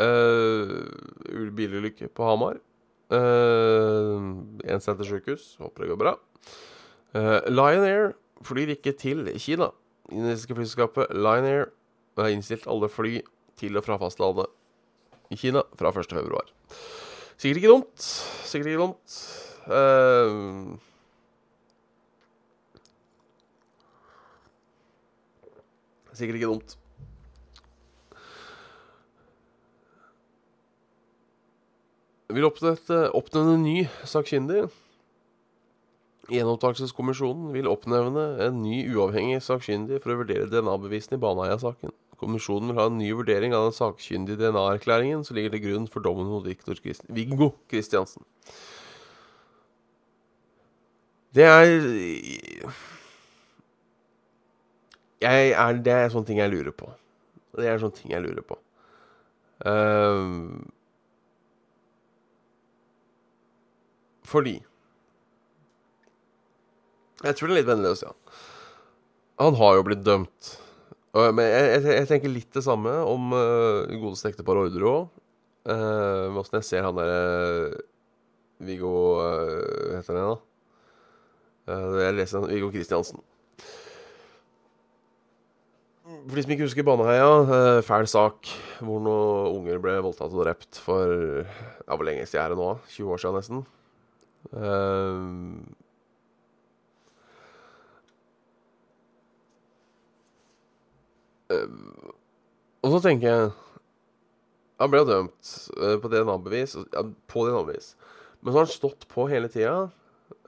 uh, 0.00 1.50
bilulykke 1.54 2.08
på 2.10 2.26
Hamar. 2.26 2.58
Uh, 3.12 4.42
en 4.66 4.82
sykehus. 4.82 5.54
Håper 5.60 5.84
det 5.84 5.90
går 5.92 6.00
bra. 6.00 6.16
Uh, 7.14 7.38
Lion 7.46 7.86
Air 7.86 8.14
flyr 8.46 8.74
ikke 8.74 8.96
til 8.98 9.28
Kina. 9.38 9.70
Indiske 10.10 10.54
flyselskapet 10.54 11.14
Lion 11.14 11.46
Air 11.46 11.68
har 12.18 12.34
innstilt 12.34 12.66
alle 12.66 12.90
fly 12.90 13.20
til 13.60 13.78
og 13.78 13.86
fra 13.86 13.98
fastlandet 14.00 14.50
i 15.30 15.38
Kina 15.38 15.62
fra 15.78 15.92
1. 15.94 16.10
februar. 16.10 16.50
Sikkert 17.36 17.62
ikke 17.62 17.72
dumt. 17.72 18.02
Sikkert 18.48 18.72
ikke 18.72 18.82
dumt. 18.82 19.16
Uh, 19.66 20.74
sikkert 26.18 26.40
ikke 26.40 26.50
dumt. 26.50 26.76
Vil 32.36 32.44
oppnevne, 32.44 33.54
en 33.54 33.62
ny 33.64 33.76
sakkyndig. 34.04 34.66
Gjenopptakelseskommisjonen 36.26 37.52
vil 37.54 37.68
oppnevne 37.70 38.24
en 38.42 38.58
ny 38.64 38.80
uavhengig 38.90 39.38
sakkyndig 39.46 40.00
for 40.02 40.12
å 40.12 40.18
vurdere 40.24 40.48
DNA-bevisene 40.50 41.20
i 41.20 41.22
Baneheia-saken. 41.22 41.94
Kommisjonen 42.18 42.72
vil 42.72 42.80
ha 42.80 42.88
en 42.90 42.98
ny 42.98 43.12
vurdering 43.14 43.54
av 43.54 43.68
den 43.68 43.76
sakkyndige 43.76 44.40
DNA-erklæringen 44.40 45.22
som 45.26 45.36
ligger 45.36 45.54
til 45.54 45.62
grunn 45.68 45.86
for 45.92 46.02
dommen 46.02 46.26
mot 46.32 46.44
Victor 46.46 46.78
Christ 46.80 47.06
Viggo 47.12 47.52
Kristiansen. 47.70 48.24
Det 51.36 51.44
er 51.44 51.68
jeg 55.22 55.50
er, 55.52 55.80
Det 55.82 55.92
er 55.92 56.12
sånne 56.12 56.28
ting 56.28 56.40
jeg 56.42 56.52
lurer 56.52 56.74
på. 56.76 56.90
Det 57.56 57.68
er 57.70 57.80
sånne 57.80 57.96
ting 57.96 58.12
jeg 58.12 58.24
lurer 58.24 58.44
på. 58.44 58.58
Uh, 59.64 60.60
fordi 64.26 64.58
Jeg 67.24 67.32
tror 67.38 67.48
det 67.48 67.54
er 67.54 67.58
litt 67.62 67.70
vennløst, 67.70 68.04
ja. 68.04 68.10
han. 69.40 69.56
Har 69.56 69.78
jo 69.78 69.86
blitt 69.86 70.04
dømt. 70.04 70.50
Uh, 71.16 71.30
Men 71.32 71.46
jeg, 71.48 71.70
jeg, 71.70 71.94
jeg 72.02 72.08
tenker 72.10 72.34
litt 72.34 72.50
det 72.52 72.64
samme 72.66 72.92
om 73.08 73.32
uh, 73.32 73.88
godeste 73.88 74.34
ektepar 74.34 74.60
Ordre 74.60 74.90
òg. 74.90 75.22
Uh, 75.66 76.36
Åssen 76.38 76.60
jeg 76.60 76.68
ser 76.68 76.84
han 76.86 76.94
derre 76.94 77.80
Viggo 78.62 78.92
uh, 79.18 79.96
heter 79.96 80.14
han 80.14 80.28
da? 80.28 80.36
Uh, 81.66 81.96
jeg 82.04 82.14
leser 82.20 82.38
han 82.38 82.52
Viggo 82.52 82.68
Kristiansen. 82.70 83.24
For 86.26 86.34
de 86.34 86.42
som 86.42 86.52
ikke 86.56 86.66
husker 86.66 86.82
Baneheia, 86.82 87.26
eh, 87.54 87.84
fæl 87.86 88.08
sak 88.10 88.48
hvor 88.82 88.98
noen 88.98 89.60
unger 89.60 89.78
ble 89.78 89.92
voldtatt 90.02 90.32
og 90.34 90.42
drept 90.42 90.80
for 90.82 91.06
ja, 91.06 91.92
Hvor 91.94 92.02
lenge 92.02 92.26
siden 92.26 92.42
er 92.42 92.48
det 92.50 92.58
nå? 92.58 92.70
20 92.90 93.12
år 93.14 93.20
siden 93.22 93.36
nesten. 93.38 93.60
Uh, 94.50 95.62
uh, 101.50 102.10
og 102.82 102.90
så 102.94 103.00
tenker 103.02 103.26
jeg 103.26 103.50
Han 104.78 104.90
ble 104.90 105.02
jo 105.02 105.08
dømt 105.12 105.52
på 106.02 106.10
DNA-bevis. 106.10 106.74
Ja, 106.90 107.06
på 107.30 107.46
DNA-bevis. 107.46 107.94
Men 108.40 108.50
så 108.50 108.58
har 108.58 108.66
han 108.66 108.74
stått 108.74 109.06
på 109.08 109.28
hele 109.30 109.48
tida 109.50 109.88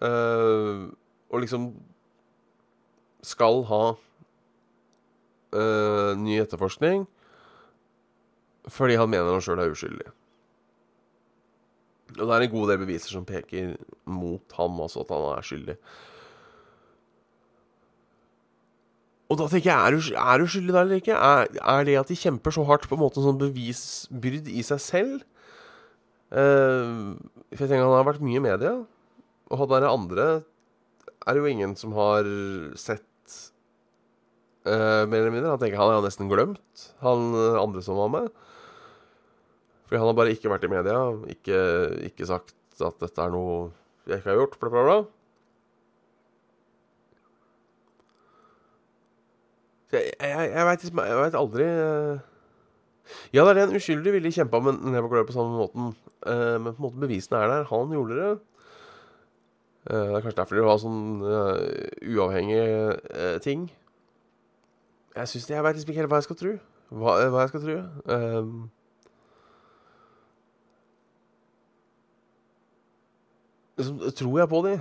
og 0.03 1.41
liksom 1.43 1.71
skal 3.23 3.63
ha 3.71 3.83
eh, 5.55 6.13
ny 6.19 6.41
etterforskning 6.43 7.07
fordi 8.69 8.99
han 9.01 9.09
mener 9.09 9.33
han 9.33 9.41
sjøl 9.41 9.63
er 9.63 9.73
uskyldig. 9.73 10.11
Og 12.19 12.25
det 12.25 12.35
er 12.35 12.45
en 12.45 12.53
god 12.53 12.71
del 12.73 12.81
beviser 12.83 13.15
som 13.15 13.27
peker 13.29 13.75
mot 14.09 14.57
ham, 14.59 14.81
altså 14.85 15.05
at 15.05 15.13
han 15.15 15.25
er 15.31 15.47
skyldig. 15.49 15.77
Og 19.29 19.37
da 19.37 19.49
tenker 19.53 19.69
jeg, 19.69 20.13
er 20.17 20.41
du, 20.41 20.47
skyldig 20.49 20.73
da 20.73 20.83
eller 20.83 21.03
ikke? 21.03 21.17
Er, 21.17 21.51
er, 21.61 21.83
det 21.85 21.99
at 22.01 22.09
de 22.09 22.17
kjemper 22.17 22.55
så 22.55 22.65
hardt 22.69 22.89
på 22.89 22.97
en 22.97 23.03
måte 23.03 23.25
sånn 23.25 23.41
bevisbyrd 23.41 24.49
i 24.49 24.65
seg 24.65 24.81
selv? 24.81 25.27
Uh, 26.33 27.17
for 27.53 27.65
jeg 27.65 27.73
tenker 27.73 27.85
han 27.85 27.99
har 27.99 28.09
vært 28.09 28.25
mye 28.25 28.41
i 28.41 28.47
media. 28.47 28.73
Og 29.53 29.61
han 29.61 29.73
der 29.75 29.89
andre 29.91 30.29
er 31.29 31.37
det 31.37 31.43
jo 31.43 31.53
ingen 31.53 31.77
som 31.77 31.93
har 31.97 32.25
sett 32.81 33.05
uh, 34.69 35.09
mer 35.09 35.25
eller 35.25 35.35
mindre. 35.35 35.55
Han 35.57 35.63
tenker 35.63 35.81
han 35.81 35.97
har 35.97 36.05
nesten 36.05 36.31
glemt, 36.31 36.87
han 37.03 37.33
andre 37.59 37.83
som 37.85 37.99
var 37.99 38.13
med. 38.13 38.31
Fordi 39.89 40.03
han 40.03 40.11
har 40.11 40.17
bare 40.19 40.33
ikke 40.37 40.53
vært 40.53 40.67
i 40.69 40.73
media, 40.73 40.97
ikke, 41.33 41.59
ikke 42.11 42.29
sagt 42.29 42.55
at 42.85 43.01
dette 43.01 43.25
er 43.25 43.33
noe 43.33 43.71
jeg 44.09 44.21
ikke 44.21 44.31
har 44.33 44.39
gjort, 44.41 44.59
bla, 44.61 44.71
bla, 44.73 44.83
bla. 44.85 44.99
Jeg, 49.93 50.13
jeg, 50.21 50.51
jeg 50.53 50.67
veit 50.69 51.37
aldri 51.39 51.65
uh... 51.65 52.21
Ja, 53.33 53.45
det 53.49 53.55
er 53.55 53.63
en 53.63 53.77
uskyldig 53.77 54.13
ville 54.19 54.33
kjempa 54.33 54.61
med 54.61 54.83
Never 54.93 55.25
på 55.25 55.33
samme 55.33 55.57
måten. 55.57 55.95
Uh, 56.25 56.57
men 56.61 56.75
på 56.75 56.77
en 56.77 56.85
måte 56.85 57.01
bevisene 57.01 57.41
er 57.41 57.53
der. 57.53 57.69
Han 57.71 57.93
gjorde 57.97 58.19
det. 58.19 58.31
Uh, 59.89 60.09
det 60.09 60.19
er 60.19 60.25
kanskje 60.27 60.41
derfor 60.43 60.59
de 60.59 60.67
har 60.69 60.83
sånn 60.83 61.03
uavhengige 62.05 63.39
ting. 63.45 63.69
Jeg 65.19 65.29
synes 65.29 65.51
jeg 65.51 65.65
veit 65.65 65.75
liksom 65.75 65.91
ikke 65.91 66.01
helt 66.01 66.11
hva 66.13 66.19
jeg 66.21 66.29
skal 66.29 66.37
tro. 66.39 66.51
Hva, 66.95 67.13
hva 67.33 67.41
jeg 67.43 67.51
skal 67.51 67.63
tro. 67.65 67.77
Um, 68.15 68.59
liksom, 73.81 73.97
tror 74.21 74.39
jeg 74.39 74.51
på 74.53 74.61
de? 74.67 74.75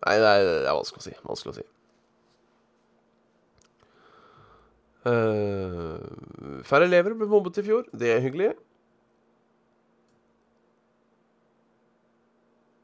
Nei, 0.00 0.16
er, 0.18 0.44
det 0.44 0.68
er 0.68 0.76
vanskelig 0.76 1.00
å 1.00 1.06
si. 1.06 1.14
Vanskelig 1.24 1.54
å 1.54 1.58
si. 1.58 1.64
Uh, 5.08 6.60
færre 6.68 6.84
elever 6.84 7.16
ble 7.16 7.28
mobbet 7.30 7.62
i 7.62 7.64
fjor. 7.64 7.88
Det 7.96 8.10
er 8.12 8.20
hyggelig. 8.24 8.50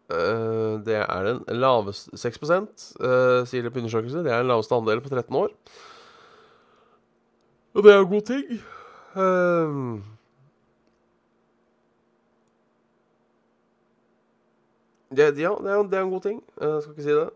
Uh, 0.08 0.80
det 0.86 1.02
er 1.02 1.28
den 1.28 1.60
laveste 1.60 2.16
6 2.16 2.40
uh, 2.48 3.44
sier 3.44 3.66
det 3.66 3.74
på 3.74 3.82
undersøkelse. 3.84 4.24
Det 4.24 4.32
er 4.32 4.40
den 4.40 4.50
laveste 4.54 4.80
andelen 4.80 5.04
på 5.04 5.12
13 5.12 5.36
år. 5.42 5.52
Og 7.76 7.84
det 7.84 7.92
er 7.92 7.98
jo 8.00 8.08
god 8.08 8.28
ting. 8.32 8.60
Um, 9.16 10.04
Det, 15.16 15.22
ja, 15.38 15.52
det 15.62 15.70
er, 15.70 15.82
det 15.86 15.96
er, 15.96 16.02
en 16.02 16.10
god 16.10 16.22
ting. 16.22 16.40
Jeg 16.60 16.82
skal 16.82 16.92
ikke 16.92 17.04
si 17.04 17.14
det. 17.14 17.28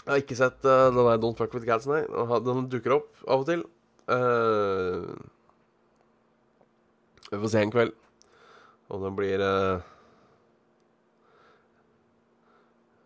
Jeg 0.00 0.12
har 0.12 0.20
ikke 0.22 0.38
sett 0.38 0.66
uh, 0.66 0.90
den 0.92 0.98
der 0.98 1.20
Don't 1.22 1.38
Fuck 1.38 1.54
With 1.56 1.66
Cats, 1.66 1.88
nei. 1.88 2.02
Den 2.46 2.68
dukker 2.70 2.98
opp 2.98 3.08
av 3.26 3.42
og 3.42 3.48
til. 3.48 3.64
Uh, 4.10 5.16
vi 7.30 7.38
får 7.38 7.52
se 7.52 7.62
en 7.62 7.72
kveld 7.72 7.94
om 8.90 9.04
den 9.06 9.14
blir 9.18 9.38
uh, 9.38 9.78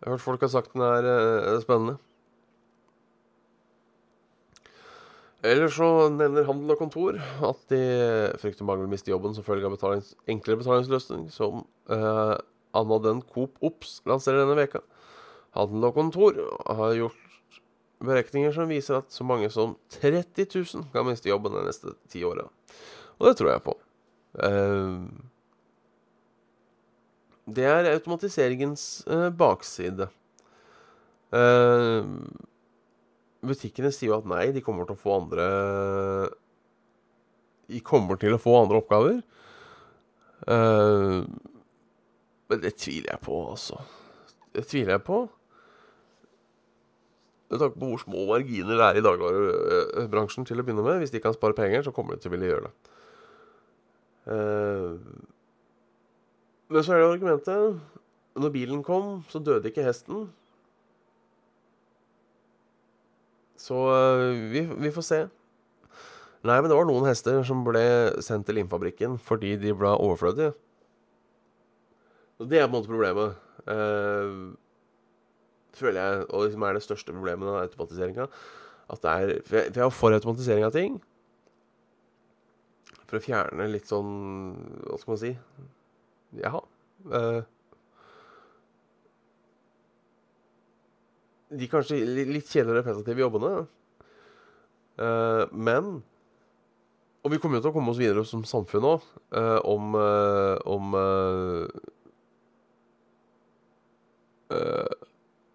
Jeg 0.01 0.07
har 0.07 0.15
hørt 0.15 0.25
folk 0.25 0.45
har 0.45 0.51
sagt 0.53 0.73
den 0.73 0.85
er 0.85 1.61
spennende. 1.63 1.97
Ellers 5.45 5.75
så 5.77 5.87
nevner 6.09 6.47
Handel 6.47 6.73
og 6.73 6.79
Kontor 6.81 7.19
at 7.45 7.61
de 7.69 7.81
frykter 8.41 8.65
mange 8.65 8.85
vil 8.85 8.91
miste 8.95 9.11
jobben 9.11 9.35
som 9.35 9.45
følge 9.45 9.67
av 9.67 9.75
betalings, 9.75 10.15
enklere 10.31 10.61
betalingsløsning, 10.63 11.27
som 11.33 11.63
eh, 11.91 12.35
Anna 12.75 12.97
Den 13.03 13.21
Coop 13.29 13.59
Ops 13.65 13.99
lanserer 14.09 14.41
denne 14.41 14.57
veka. 14.57 14.81
Handel 15.55 15.89
og 15.89 15.99
Kontor 15.99 16.39
har 16.65 16.97
gjort 16.97 17.21
berekninger 18.05 18.51
som 18.55 18.71
viser 18.71 18.99
at 18.99 19.13
så 19.13 19.27
mange 19.27 19.51
som 19.53 19.77
30 19.99 20.49
000 20.49 20.89
kan 20.93 21.07
miste 21.07 21.29
jobben 21.29 21.53
de 21.55 21.63
neste 21.67 21.95
ti 22.11 22.25
åra. 22.27 22.47
Og 23.19 23.29
det 23.29 23.37
tror 23.39 23.53
jeg 23.53 23.65
på. 23.65 23.77
Eh, 24.43 24.97
det 27.55 27.69
er 27.69 27.91
automatiseringens 27.93 29.05
eh, 29.05 29.29
bakside. 29.29 30.09
Eh, 31.35 32.01
butikkene 33.49 33.91
sier 33.93 34.11
jo 34.11 34.19
at 34.19 34.27
nei, 34.29 34.49
de 34.55 34.63
kommer 34.65 34.87
til 34.87 34.97
å 34.97 35.01
få 35.01 35.15
andre 35.19 35.45
De 37.69 37.81
kommer 37.85 38.19
til 38.21 38.35
å 38.35 38.41
få 38.41 38.53
andre 38.59 38.81
oppgaver. 38.81 39.21
Uh, 40.45 41.25
men 42.51 42.61
det 42.61 42.75
tviler 42.77 43.15
jeg 43.15 43.23
på, 43.25 43.39
altså. 43.49 43.79
Det 44.53 44.67
tviler 44.69 44.95
jeg 44.95 45.05
på. 45.07 45.23
Med 47.49 47.61
tanke 47.61 47.79
på 47.79 47.89
hvor 47.89 48.01
små 48.01 48.25
marginer 48.29 48.77
det 48.77 48.85
er 48.89 48.99
i 48.99 49.05
dagligvarebransjen 49.05 50.45
til 50.45 50.61
å 50.61 50.65
begynne 50.65 50.85
med. 50.85 51.01
Hvis 51.01 51.13
de 51.13 51.21
kan 51.23 51.33
spare 51.33 51.57
penger, 51.57 51.85
så 51.85 51.93
kommer 51.95 52.15
de 52.15 52.23
til 52.23 52.31
å 52.31 52.35
ville 52.35 52.51
gjøre 52.51 52.69
det. 52.69 52.93
Uh, 54.25 55.25
men 56.73 56.81
så 56.81 56.95
er 56.95 57.03
det 57.03 57.09
argumentet 57.11 58.39
Når 58.41 58.49
bilen 58.55 58.81
kom, 58.83 59.19
så 59.29 59.39
døde 59.39 59.69
ikke 59.69 59.85
hesten. 59.85 60.25
Så 63.59 63.77
uh, 63.87 64.35
vi, 64.51 64.65
vi, 64.67 64.91
får 64.93 65.05
se. 65.07 65.21
Nei, 66.45 66.59
men 66.59 66.69
det 66.69 66.77
var 66.77 66.87
noen 66.87 67.07
hester 67.09 67.41
som 67.47 67.63
ble 67.65 67.85
sendt 68.23 68.45
til 68.47 68.59
limfabrikken 68.59 69.17
fordi 69.21 69.55
de 69.61 69.73
ble 69.77 69.95
overflødige. 69.95 70.53
Og 72.41 72.51
det 72.51 72.59
er 72.59 72.67
på 72.67 72.73
en 72.73 72.75
måte 72.75 72.91
problemet. 72.91 73.41
Uh, 73.65 74.53
føler 75.75 76.01
jeg, 76.01 76.27
og 76.29 76.45
liksom 76.45 76.67
er 76.67 76.77
det 76.77 76.83
største 76.85 77.15
problemet 77.15 77.47
med 77.47 77.61
automatiseringa. 77.63 78.27
At 78.91 79.01
det 79.01 79.11
er 79.11 79.41
For 79.47 79.57
jeg, 79.57 79.73
for 79.73 79.85
er 79.85 79.89
for 79.89 80.13
automatisering 80.13 80.67
av 80.67 80.75
ting. 80.75 80.99
For 83.05 83.17
å 83.17 83.23
fjerne 83.23 83.67
litt 83.69 83.89
sånn 83.89 84.13
Hva 84.85 84.99
skal 84.99 85.13
man 85.13 85.21
si? 85.21 85.33
Jaha. 86.41 86.61
Uh, 87.05 87.41
de 91.53 91.67
kanskje 91.69 92.01
litt 92.05 92.49
kjedelige 92.49 92.81
repetitive 92.81 93.21
jobbene. 93.25 93.65
Uh, 94.95 95.43
men 95.51 95.97
Og 97.25 97.31
vi 97.33 97.39
kommer 97.41 97.57
jo 97.57 97.65
til 97.65 97.71
å 97.73 97.75
komme 97.75 97.91
oss 97.91 97.99
videre 97.99 98.21
som 98.27 98.45
samfunn 98.47 98.85
òg, 98.85 99.05
uh, 99.33 99.39
eh, 99.41 99.59
om, 99.65 99.95
uh, 99.97 100.55
om 100.69 100.93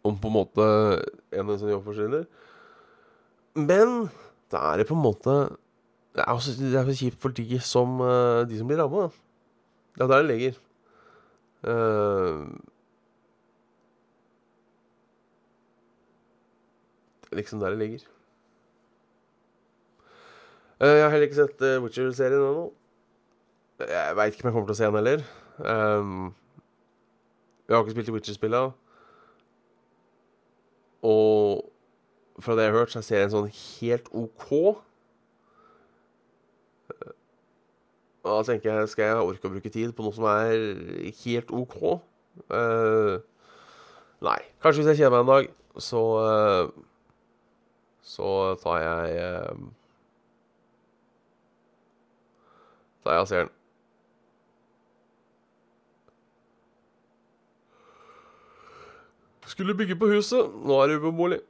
Om 0.03 0.17
på 0.19 0.29
en 0.29 0.35
måte 0.35 0.67
en 1.31 1.53
sånn 1.55 1.71
jobb 1.71 1.87
forsvinner. 1.87 2.25
Men 3.55 4.11
da 4.51 4.65
er 4.73 4.81
det 4.81 4.89
på 4.89 4.97
en 4.97 5.05
måte 5.05 5.35
Det 6.17 6.25
er, 6.25 6.33
også, 6.33 6.57
det 6.59 6.75
er 6.81 6.91
kjipt 6.91 7.21
for 7.23 7.31
de 7.37 7.61
som, 7.63 8.01
de 8.51 8.59
som 8.59 8.67
blir 8.67 8.81
ramma. 8.83 9.07
Det 9.95 10.03
er 10.03 10.11
der 10.11 10.25
det 10.25 10.31
ligger. 10.33 10.59
Uh, 11.63 12.51
liksom 17.33 17.61
der 17.61 17.71
det 17.75 17.79
ligger. 17.79 18.07
Uh, 20.81 20.89
jeg 20.89 21.03
har 21.03 21.11
heller 21.11 21.29
ikke 21.29 21.37
sett 21.37 21.61
uh, 21.61 21.83
Witcher-serien 21.85 22.41
ennå. 22.41 22.73
Jeg 23.81 24.17
veit 24.17 24.33
ikke 24.33 24.45
om 24.45 24.49
jeg 24.49 24.55
kommer 24.55 24.69
til 24.71 24.73
å 24.73 24.79
se 24.79 24.87
den 24.89 24.97
heller. 24.97 25.25
Um, 25.61 26.23
jeg 27.69 27.77
har 27.77 27.85
ikke 27.85 27.95
spilt 27.97 28.09
i 28.09 28.15
Witcher-spilla. 28.15 28.63
Og 31.05 31.69
fra 32.41 32.57
det 32.57 32.65
jeg 32.65 32.73
har 32.73 32.79
hørt, 32.79 32.93
så 32.93 33.03
er 33.03 33.09
serien 33.11 33.33
sånn 33.33 33.53
helt 33.53 34.09
OK. 34.17 34.49
Uh, 36.89 37.13
og 38.25 38.33
da 38.33 38.43
tenker 38.49 38.73
jeg, 38.73 38.93
skal 38.95 39.11
jeg 39.11 39.29
orke 39.29 39.49
å 39.49 39.53
bruke 39.53 39.73
tid 39.73 39.93
på 39.97 40.05
noe 40.07 40.17
som 40.17 40.29
er 40.33 40.57
helt 41.27 41.53
OK? 41.57 41.81
Nei. 44.21 44.41
Kanskje 44.65 44.81
hvis 44.81 44.91
jeg 44.95 45.03
kjeder 45.03 45.13
meg 45.13 45.21
en 45.25 45.33
dag, 45.35 45.53
så 45.81 46.01
så 48.11 48.57
tar 48.63 48.81
jeg 48.83 49.19
eh, 49.23 49.63
tar 53.05 53.19
jeg 53.21 53.31
ser 53.31 53.47
den. 53.47 53.55
Skulle 59.51 59.75
bygge 59.75 59.97
på 59.99 60.07
huset. 60.11 60.51
Nå 60.63 60.77
er 60.79 60.91
det 60.91 61.01
ubeboelig. 61.03 61.41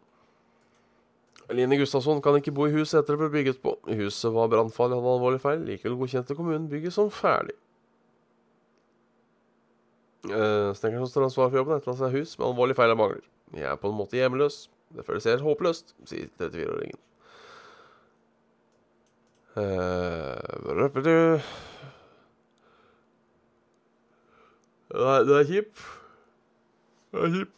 Line 1.50 1.76
Gustavsson 1.80 2.22
kan 2.22 2.38
ikke 2.38 2.54
bo 2.54 2.68
i 2.68 2.72
huset 2.72 3.00
etter 3.00 3.16
det 3.16 3.20
ble 3.24 3.32
bygget 3.34 3.58
på. 3.62 3.74
Huset 3.98 4.32
var 4.32 4.48
brannfarlig 4.52 4.96
hadde 4.96 5.16
alvorlig 5.16 5.40
feil. 5.42 5.64
Likevel 5.66 5.98
godkjente 6.00 6.36
kommunen 6.38 6.68
bygget 6.70 6.94
som 6.96 7.10
ferdig. 7.12 7.56
Uh, 10.28 10.70
Snekkeren 10.76 11.06
som 11.06 11.10
står 11.10 11.26
ansvar 11.28 11.48
for 11.48 11.60
jobben, 11.60 11.80
etterlater 11.80 12.06
seg 12.06 12.18
hus 12.20 12.36
med 12.38 12.50
alvorlig 12.50 12.76
feil 12.78 12.92
og 12.94 13.00
mangler. 13.00 13.24
Jeg 13.56 13.68
er 13.72 13.80
på 13.80 13.90
en 13.90 13.98
måte 13.98 14.20
hjemløs. 14.20 14.62
Det 14.90 15.06
føles 15.06 15.28
helt 15.30 15.44
håpløst, 15.46 15.94
sier 16.08 16.30
34-åringen. 16.40 16.98
Uh, 19.54 20.34
det 24.90 25.06
er, 25.06 25.24
det 25.26 25.36
er 25.36 25.48
kjip. 25.48 25.82
Det 27.10 27.24
er 27.24 27.34
kjip. 27.36 27.56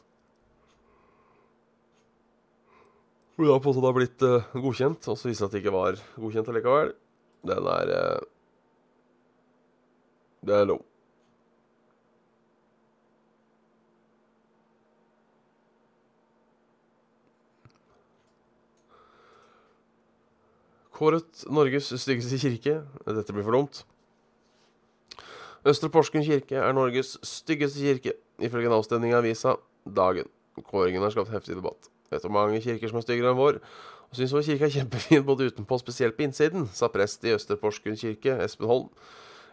Hun 3.41 3.49
har 3.49 3.63
påstått 3.65 3.89
har 3.89 3.97
blitt 3.97 4.25
uh, 4.29 4.53
godkjent, 4.53 5.09
og 5.09 5.17
så 5.19 5.31
viser 5.31 5.47
det 5.47 5.49
at 5.49 5.57
det 5.57 5.63
ikke 5.65 5.77
var 5.77 6.01
godkjent 6.21 6.53
allikevel. 6.53 6.93
Den 7.49 7.69
er 7.77 7.93
uh, 7.97 8.31
Det 10.43 10.57
er 10.59 10.69
low. 10.69 10.83
Kåret 20.93 21.45
Norges 21.49 21.89
styggeste 22.03 22.39
kirke. 22.43 22.83
Dette 23.09 23.33
blir 23.35 23.47
for 23.47 23.57
dumt. 23.57 23.83
Østre 25.69 25.89
Porsgrunn 25.95 26.27
kirke 26.27 26.59
er 26.59 26.75
Norges 26.75 27.15
styggeste 27.27 27.81
kirke, 27.81 28.17
ifølge 28.43 28.67
en 28.67 28.77
avstemning 28.81 29.15
i 29.15 29.19
avisa 29.19 29.57
Dagen. 29.87 30.29
Kåringen 30.67 31.03
har 31.03 31.15
skapt 31.15 31.33
heftig 31.33 31.57
debatt. 31.57 31.89
Vet 32.11 32.27
om 32.29 32.35
mange 32.35 32.61
kirker 32.61 32.91
som 32.91 32.99
er 32.99 33.07
styggere 33.07 33.33
enn 33.33 33.39
vår, 33.39 33.61
og 34.11 34.19
syns 34.19 34.35
vår 34.35 34.45
kirke 34.45 34.67
er 34.69 34.75
kjempefin 34.75 35.25
både 35.27 35.49
utenpå 35.49 35.79
og 35.79 35.85
spesielt 35.85 36.19
på 36.19 36.27
innsiden, 36.27 36.67
sa 36.75 36.91
prest 36.93 37.25
i 37.25 37.33
Østre 37.33 37.57
Porsgrunn 37.61 37.97
kirke, 37.97 38.35
Espen 38.45 38.69
Holm, 38.69 38.91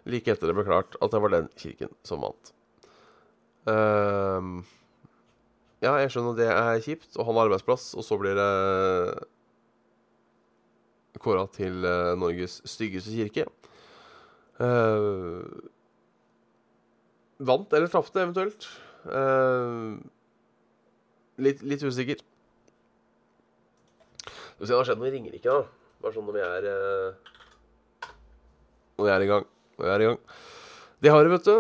like 0.09 0.33
etter 0.33 0.49
det 0.49 0.57
ble 0.57 0.65
klart 0.67 0.97
at 0.99 1.13
det 1.13 1.21
var 1.23 1.35
den 1.35 1.47
kirken 1.61 1.93
som 2.03 2.25
vant. 2.25 2.51
Uh, 3.69 4.65
ja, 5.85 5.93
jeg 6.01 6.11
skjønner 6.11 6.35
det 6.35 6.49
er 6.51 6.83
kjipt 6.83 7.15
å 7.15 7.27
ha 7.27 7.35
en 7.35 7.43
arbeidsplass, 7.45 7.93
og 7.95 8.03
så 8.03 8.17
blir 8.19 8.35
det 8.35 8.49
kåra 11.17 11.47
til 11.53 11.81
uh, 11.85 12.13
Norges 12.19 12.59
styggeste 12.69 13.15
kirke. 13.15 13.47
Uh, 14.59 15.47
vant 17.39 17.73
eller 17.73 17.91
tapte, 17.91 18.21
eventuelt. 18.21 18.67
Uh, 19.07 19.97
litt, 21.41 21.63
litt, 21.63 21.83
usikker. 21.83 22.21
Du 24.59 24.65
ser, 24.65 24.73
det 24.73 24.77
har 24.77 24.89
skjedd 24.91 25.01
noe 25.01 25.09
i 25.09 25.13
Ringerike, 25.15 25.49
da. 25.49 25.65
Bare 26.03 26.15
sånn 26.15 26.27
når 26.27 26.35
vi 26.37 26.43
er 26.45 26.65
Når 28.99 29.05
vi 29.07 29.11
er 29.11 29.23
i 29.23 29.29
gang. 29.29 29.45
Når 29.79 29.85
vi 29.85 29.93
er 29.93 30.03
i 30.03 30.09
gang. 30.09 30.19
De 30.99 31.13
har 31.13 31.23
det, 31.23 31.31
vet 31.31 31.47
du. 31.47 31.57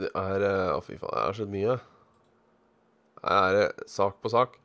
det 0.00 0.10
er 0.18 0.44
Å, 0.74 0.80
fy 0.82 0.98
faen, 0.98 1.14
det 1.14 1.24
har 1.24 1.38
skjedd 1.38 1.54
mye. 1.54 1.78
Er 3.20 3.56
det 3.56 3.88
sak 3.90 4.16
på 4.22 4.32
sak. 4.32 4.56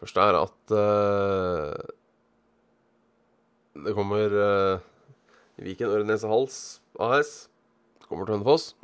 Første 0.00 0.24
er 0.24 0.36
at 0.36 0.72
uh, 0.72 1.76
det 3.84 3.94
kommer 3.96 4.32
uh, 4.32 4.82
Viken 5.60 5.92
Ørnes 5.92 6.24
Hals 6.28 6.58
AS. 7.00 7.48
Kommer 8.08 8.28
til 8.28 8.38
Hønefoss. 8.38 8.74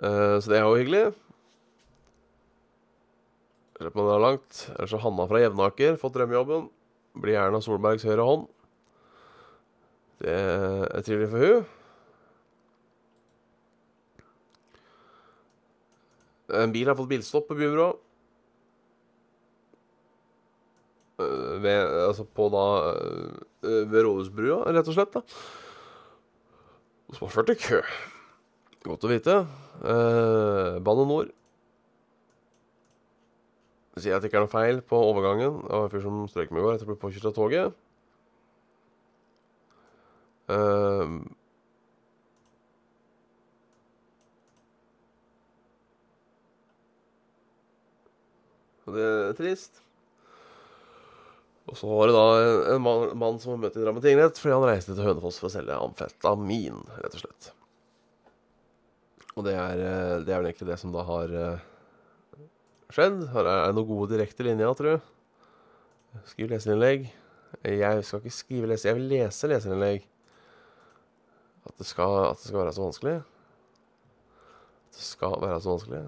Uh, 0.00 0.40
så 0.40 0.50
det 0.50 0.58
er 0.58 0.64
jo 0.64 0.80
hyggelig. 0.80 1.04
Løp 3.80 3.96
om 3.96 4.08
det 4.08 4.16
er 4.16 4.24
langt. 4.24 4.64
Ellers 4.76 4.96
har 4.96 5.04
Hanna 5.04 5.28
fra 5.28 5.40
Jevnaker 5.42 5.96
fått 6.00 6.16
drømmejobben. 6.16 6.68
Blir 7.20 7.40
Erna 7.40 7.60
Solbergs 7.64 8.06
høyre 8.06 8.24
hånd. 8.28 8.46
Det 10.24 10.36
er 10.36 11.04
trivelig 11.04 11.32
for 11.32 11.44
hun. 11.44 11.64
En 16.62 16.74
bil 16.74 16.88
har 16.90 16.98
fått 16.98 17.10
bilstopp 17.10 17.48
på 17.50 17.58
Bybro. 17.58 17.88
Eh, 21.20 21.54
ved, 21.62 21.78
altså 22.08 22.24
på 22.26 22.48
da 22.50 22.64
eh, 22.90 23.84
Ved 23.90 24.02
Rådhusbrua, 24.06 24.64
rett 24.74 24.90
og 24.90 24.96
slett. 24.96 25.14
da 25.14 25.22
Som 27.14 27.26
har 27.26 27.34
ført 27.36 27.52
til 27.52 27.62
kø. 27.62 27.80
Godt 28.84 29.06
å 29.06 29.12
vite. 29.12 29.40
Eh, 29.80 30.82
Bane 30.84 31.08
Nor 31.08 31.32
sier 34.00 34.16
at 34.16 34.24
det 34.24 34.30
ikke 34.30 34.40
er 34.40 34.46
noe 34.46 34.50
feil 34.50 34.80
på 34.82 34.98
overgangen 34.98 35.60
av 35.70 35.84
en 35.84 35.92
fyr 35.92 36.02
som 36.02 36.24
strøyk 36.30 36.50
meg 36.50 36.62
i 36.62 36.66
går 36.66 36.76
etter 36.76 36.88
å 36.88 36.90
bli 36.90 37.00
påkjørt 37.02 37.28
av 37.30 37.36
toget. 37.36 37.76
Uh, 40.50 41.22
Og 48.84 48.96
det 48.96 49.04
er 49.04 49.36
trist. 49.38 49.80
Og 51.64 51.76
så 51.80 51.88
var 51.88 52.10
det 52.10 52.16
da 52.16 52.24
en 52.74 52.82
mann, 52.84 53.38
som 53.40 53.54
var 53.54 53.62
møtt 53.62 53.76
i 53.78 53.84
Drammen 53.84 54.04
tingrett 54.04 54.36
fordi 54.40 54.52
han 54.52 54.66
reiste 54.68 54.96
til 54.96 55.06
Hønefoss 55.06 55.40
for 55.40 55.48
å 55.48 55.54
selge 55.54 55.76
amfetamin, 55.80 56.82
rett 57.00 57.16
og 57.16 57.22
slett. 57.22 57.52
Og 59.34 59.46
det 59.46 59.54
er, 59.58 59.80
eh, 59.80 60.18
det 60.26 60.34
er 60.34 60.42
vel 60.42 60.50
egentlig 60.50 60.68
det 60.68 60.78
som 60.82 60.92
da 60.94 61.02
har 61.08 61.32
eh, 61.34 61.64
skjedd. 62.92 63.24
Her 63.32 63.48
er 63.50 63.74
noen 63.74 63.88
gode 63.88 64.12
direkte 64.12 64.46
linjer, 64.46 64.76
tror 64.78 64.98
du. 64.98 65.12
Skriv 66.30 66.52
leserinnlegg. 66.52 67.08
Jeg 67.64 68.04
skal 68.06 68.20
ikke 68.20 68.34
skrive 68.34 68.68
leser... 68.70 68.92
Jeg 68.92 68.98
vil 69.00 69.08
lese 69.10 69.50
leserinnlegg. 69.50 70.04
At 71.64 71.80
det 71.80 71.88
skal, 71.88 72.18
at 72.28 72.38
det 72.38 72.50
skal 72.50 72.60
være 72.60 72.76
så 72.76 72.84
vanskelig. 72.84 73.16
At 74.84 75.00
det 75.00 75.08
skal 75.08 75.40
være 75.42 75.58
så 75.64 75.74
vanskelig. 75.74 76.04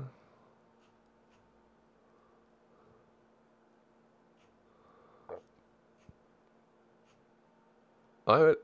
Nei 8.27 8.41
vel. 8.43 8.57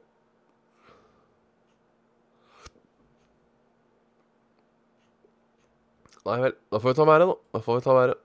Nei 6.27 6.39
vel. 6.43 6.55
Da 6.71 6.81
får 6.83 6.89
vi 6.89 6.99
ta 6.99 7.07
været, 7.07 7.27
da. 7.31 7.37
Da 7.55 7.61
får 7.63 7.79
vi 7.79 7.85
ta 7.85 7.95
været. 7.95 8.21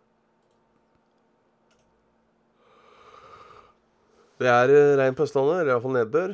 Det 4.37 4.49
er 4.49 4.73
uh, 4.73 4.97
regn 4.99 5.17
på 5.17 5.25
Østlandet, 5.25 5.59
eller 5.61 5.73
iallfall 5.73 5.95
nedbør. 5.97 6.33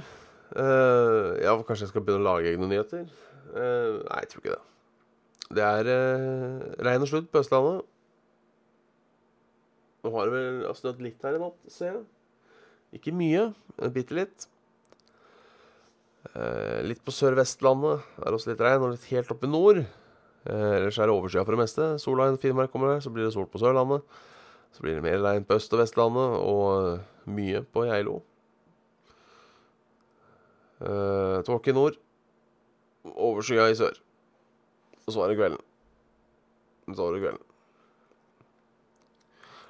Uh, 0.53 1.29
ja, 1.39 1.55
kanskje 1.63 1.85
jeg 1.85 1.91
skal 1.93 2.03
begynne 2.03 2.23
å 2.23 2.27
lage 2.27 2.51
egne 2.51 2.67
nyheter? 2.67 3.05
Uh, 3.51 4.03
nei, 4.03 4.21
jeg 4.23 4.31
tror 4.31 4.43
ikke 4.43 4.55
det. 4.55 4.63
Det 5.53 5.67
er 5.67 5.91
uh, 5.91 6.65
regn 6.87 7.05
og 7.05 7.11
sludd 7.11 7.29
på 7.31 7.43
Østlandet. 7.43 7.83
Nå 10.03 10.11
har 10.15 10.27
det 10.27 10.35
vel 10.35 10.75
snødd 10.75 11.03
litt 11.03 11.23
her 11.23 11.37
i 11.37 11.43
natt, 11.43 11.59
ser 11.71 11.93
jeg. 11.93 12.03
Ikke 12.99 13.15
mye, 13.15 13.49
bitte 13.95 14.19
litt. 14.19 14.47
Eh, 16.33 16.81
litt 16.81 17.03
på 17.05 17.13
Sør-Vestlandet 17.13 18.01
er 18.25 18.33
også 18.33 18.49
litt 18.49 18.61
regn, 18.65 18.81
og 18.81 18.95
litt 18.95 19.05
helt 19.11 19.29
oppe 19.33 19.45
i 19.45 19.51
nord. 19.53 19.83
Eh, 20.49 20.69
ellers 20.79 20.97
er 20.97 21.09
det 21.09 21.13
overskya 21.13 21.43
for 21.45 21.53
det 21.53 21.61
meste. 21.61 21.89
Sola 22.01 22.31
i 22.31 22.39
Finnmark 22.41 22.73
kommer 22.73 22.95
der, 22.95 23.03
så 23.05 23.13
blir 23.13 23.27
det 23.27 23.35
sol 23.35 23.45
på 23.49 23.61
Sørlandet. 23.61 24.01
Så 24.73 24.81
blir 24.81 24.97
det 24.97 25.05
mer 25.05 25.21
regn 25.21 25.45
på 25.45 25.59
Øst- 25.59 25.75
og 25.75 25.83
Vestlandet, 25.83 26.39
og 26.41 26.65
eh, 26.73 27.03
mye 27.29 27.61
på 27.69 27.85
Geilo. 27.89 28.21
Tåke 30.83 31.71
i 31.71 31.75
nord. 31.77 31.95
Overskya 33.07 33.69
i 33.71 33.77
sør. 33.77 33.95
Og 35.05 35.13
så 35.15 35.21
er 35.23 35.31
det 35.31 35.37
kvelden. 35.37 35.61
Så 36.89 37.05
er 37.05 37.13
det 37.13 37.21
kvelden. 37.23 37.45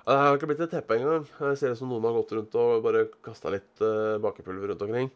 Det 0.07 0.15
har 0.17 0.39
ikke 0.39 0.49
blitt 0.49 0.63
et 0.65 0.73
teppe 0.73 0.97
engang. 0.97 1.27
Jeg 1.37 1.59
ser 1.59 1.75
ut 1.75 1.81
som 1.83 1.91
noen 1.93 2.07
har 2.07 2.15
gått 2.17 2.33
rundt 2.33 2.57
og 2.57 2.81
bare 2.87 3.05
kasta 3.21 3.53
litt 3.53 3.83
bakepulver 4.25 4.73
rundt 4.73 4.81
omkring. 4.87 5.11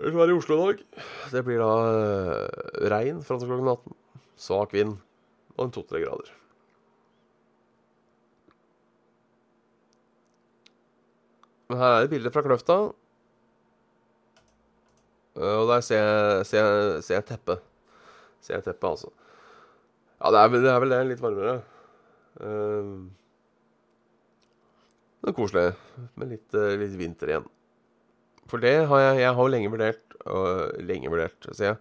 Ellers 0.00 0.16
var 0.16 0.30
det 0.30 0.32
i 0.32 0.38
Oslo 0.38 0.56
i 0.56 0.60
dag. 0.60 0.78
Det 1.28 1.40
blir 1.44 1.58
da 1.60 1.72
uh, 1.84 2.86
regn 2.88 3.18
til 3.20 3.42
klokken 3.44 3.68
18. 3.68 3.96
Svak 4.40 4.72
vind 4.72 4.94
og 5.58 5.66
en 5.66 5.74
to-tre 5.74 6.00
grader. 6.00 6.30
Her 11.70 11.98
er 11.98 12.06
det 12.06 12.12
bilde 12.14 12.32
fra 12.32 12.44
Kløfta. 12.48 12.78
Uh, 15.36 15.58
og 15.58 15.68
der 15.74 15.84
ser 15.84 16.00
jeg, 16.00 16.48
ser 16.48 16.64
jeg, 16.64 17.04
ser 17.04 17.20
jeg 17.20 17.28
teppe. 17.34 17.60
Ser 18.40 18.56
jeg 18.56 18.70
teppe, 18.70 18.94
altså. 18.96 19.12
Ja, 20.16 20.32
det 20.32 20.40
er, 20.40 20.60
det 20.64 20.72
er 20.72 20.80
vel 20.80 20.96
det. 20.96 21.04
Litt 21.12 21.24
varmere. 21.28 21.58
Um, 22.40 23.10
det 25.20 25.28
er 25.28 25.36
koselig 25.36 25.70
med 26.16 26.38
litt, 26.38 26.62
litt 26.80 26.96
vinter 26.96 27.36
igjen. 27.36 27.50
For 28.50 28.62
det 28.62 28.86
har 28.90 29.02
jeg 29.04 29.20
Jeg 29.24 29.34
har 29.36 29.42
jo 29.46 29.52
lenge 29.52 29.72
vurdert 29.72 30.16
og 30.28 30.80
lenge 30.84 31.10
vurdert. 31.12 31.46
Så 31.52 31.64
jeg, 31.64 31.76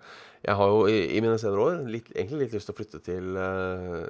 jeg 0.46 0.56
har 0.56 0.70
jo 0.72 0.86
i, 0.88 1.00
i, 1.18 1.22
mine 1.24 1.40
senere 1.42 1.66
år 1.66 1.82
litt, 1.92 2.12
egentlig 2.16 2.46
litt 2.46 2.56
lyst 2.56 2.70
til 2.70 2.76
å 2.76 2.78
flytte 2.78 3.02
til 3.04 3.40
uh, 3.40 4.06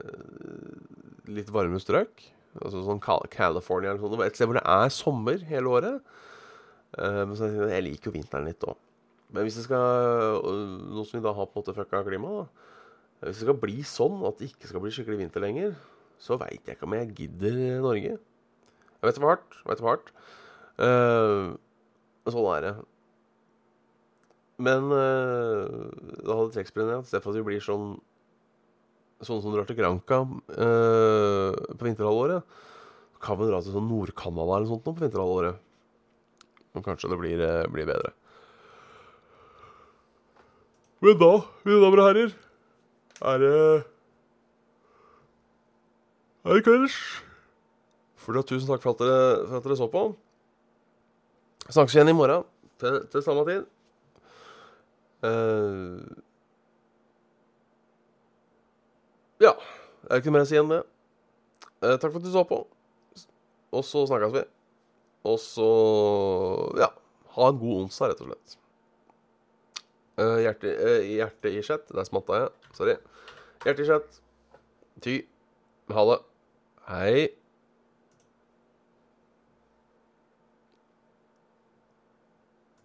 litt 1.33 1.49
varme 1.53 1.79
strøk. 1.81 2.27
Altså 2.59 2.83
sånn 2.85 3.01
California 3.01 3.93
eller 3.93 4.03
sånt. 4.03 4.21
Et 4.25 4.37
sted 4.37 4.49
hvor 4.49 4.59
det 4.59 4.65
er 4.65 4.93
sommer 4.93 5.41
hele 5.49 5.73
året. 5.73 6.13
Uh, 6.97 7.25
men 7.29 7.35
så, 7.39 7.49
jeg 7.71 7.85
liker 7.85 8.11
jo 8.11 8.17
vinteren 8.17 8.49
litt 8.49 8.65
òg. 8.67 8.77
Men 9.33 9.45
hvis 9.45 9.59
det 9.59 9.67
skal 9.67 10.41
Nå 10.41 11.03
som 11.05 11.19
vi 11.19 11.21
da 11.21 11.35
har 11.37 11.45
på 11.45 11.59
en 11.59 11.61
måte 11.61 11.75
fucka 11.77 12.01
klimaet, 12.01 12.49
Hvis 13.21 13.41
det 13.41 13.45
skal 13.45 13.59
bli 13.61 13.83
sånn 13.85 14.23
at 14.25 14.39
det 14.39 14.49
ikke 14.49 14.69
skal 14.71 14.81
bli 14.81 14.93
skikkelig 14.95 15.19
vinter 15.19 15.43
lenger, 15.43 15.73
så 16.19 16.37
veit 16.39 16.63
jeg 16.65 16.77
ikke 16.77 16.87
om 16.87 16.95
jeg 16.95 17.11
gidder 17.17 17.57
Norge. 17.83 18.13
Jeg 18.15 19.07
vet 19.07 19.17
det 19.17 19.23
var 19.23 19.35
hardt. 19.35 19.57
Jeg 19.59 19.69
vet 19.69 19.81
det 19.81 19.85
var 19.85 19.97
hardt. 19.97 20.13
Uh, 20.79 21.57
sånn 22.33 22.47
er 22.53 22.65
det. 22.65 22.73
Men 24.59 24.91
øh, 24.91 25.89
da 26.25 26.35
hadde 26.35 26.53
trekkspillet 26.55 27.05
i 27.05 27.09
stedet 27.09 27.23
for 27.23 27.31
at 27.31 27.39
vi 27.39 27.47
blir 27.47 27.63
sånn 27.63 27.97
Sånn 29.19 29.41
som 29.43 29.51
drar 29.51 29.65
til 29.67 29.75
Granca 29.75 30.21
øh, 30.23 31.51
på 31.75 31.83
vinterhalvåret, 31.83 32.53
kan 33.19 33.35
vi 33.35 33.49
dra 33.49 33.57
til 33.59 33.73
sånn 33.75 33.89
Nord-Canada 33.91 34.53
eller 34.55 34.69
sånt 34.69 34.85
nå 34.87 34.93
på 34.95 35.03
vinterhalvåret. 35.03 35.57
Og 36.71 36.85
kanskje 36.85 37.09
det 37.11 37.17
blir, 37.19 37.43
blir 37.67 37.89
bedre. 37.89 38.13
Men 41.03 41.19
da, 41.19 41.29
mine 41.67 41.81
damer 41.83 41.99
og 41.99 42.07
herrer, 42.07 42.31
er 43.33 43.43
det 43.43 43.59
Er 46.47 46.55
det 46.55 46.63
kvelds? 46.63 46.95
Tusen 48.29 48.69
takk 48.69 48.83
for 48.83 48.93
at, 48.93 49.03
dere, 49.03 49.21
for 49.47 49.59
at 49.59 49.67
dere 49.67 49.77
så 49.79 49.87
på. 49.91 50.03
Snakkes 51.69 51.95
igjen 51.95 52.09
i 52.09 52.17
morgen 52.17 52.45
til, 52.81 53.03
til 53.13 53.21
samme 53.21 53.43
tid. 53.45 53.67
Uh, 55.21 56.01
ja. 59.43 59.53
Det 59.99 60.15
er 60.15 60.21
ikke 60.21 60.33
mer 60.33 60.45
å 60.45 60.49
si 60.49 60.57
enn 60.57 60.71
det. 60.71 60.79
Uh, 61.83 61.95
takk 61.99 62.09
for 62.09 62.17
at 62.17 62.25
du 62.25 62.31
så 62.33 62.45
på. 62.49 62.63
Og 63.75 63.85
så 63.85 64.05
snakkes 64.09 64.33
vi. 64.33 64.45
Og 65.29 65.37
så 65.43 65.69
ja. 66.79 66.89
Ha 67.35 67.51
en 67.51 67.59
god 67.61 67.83
onsdag, 67.85 68.15
rett 68.15 68.23
og 68.25 68.31
slett. 68.31 68.55
Uh, 70.19 70.39
hjerte, 70.41 70.73
hjerte 71.05 71.53
i 71.53 71.61
chat. 71.63 71.85
Der 71.93 72.07
smatta 72.07 72.41
jeg. 72.41 72.71
Sorry. 72.79 72.97
Hjerte 73.65 73.85
i 73.85 73.91
chat. 73.91 74.23
Ty. 75.05 75.19
Ha 75.93 76.07
det. 76.09 76.17
Hei. 76.89 77.38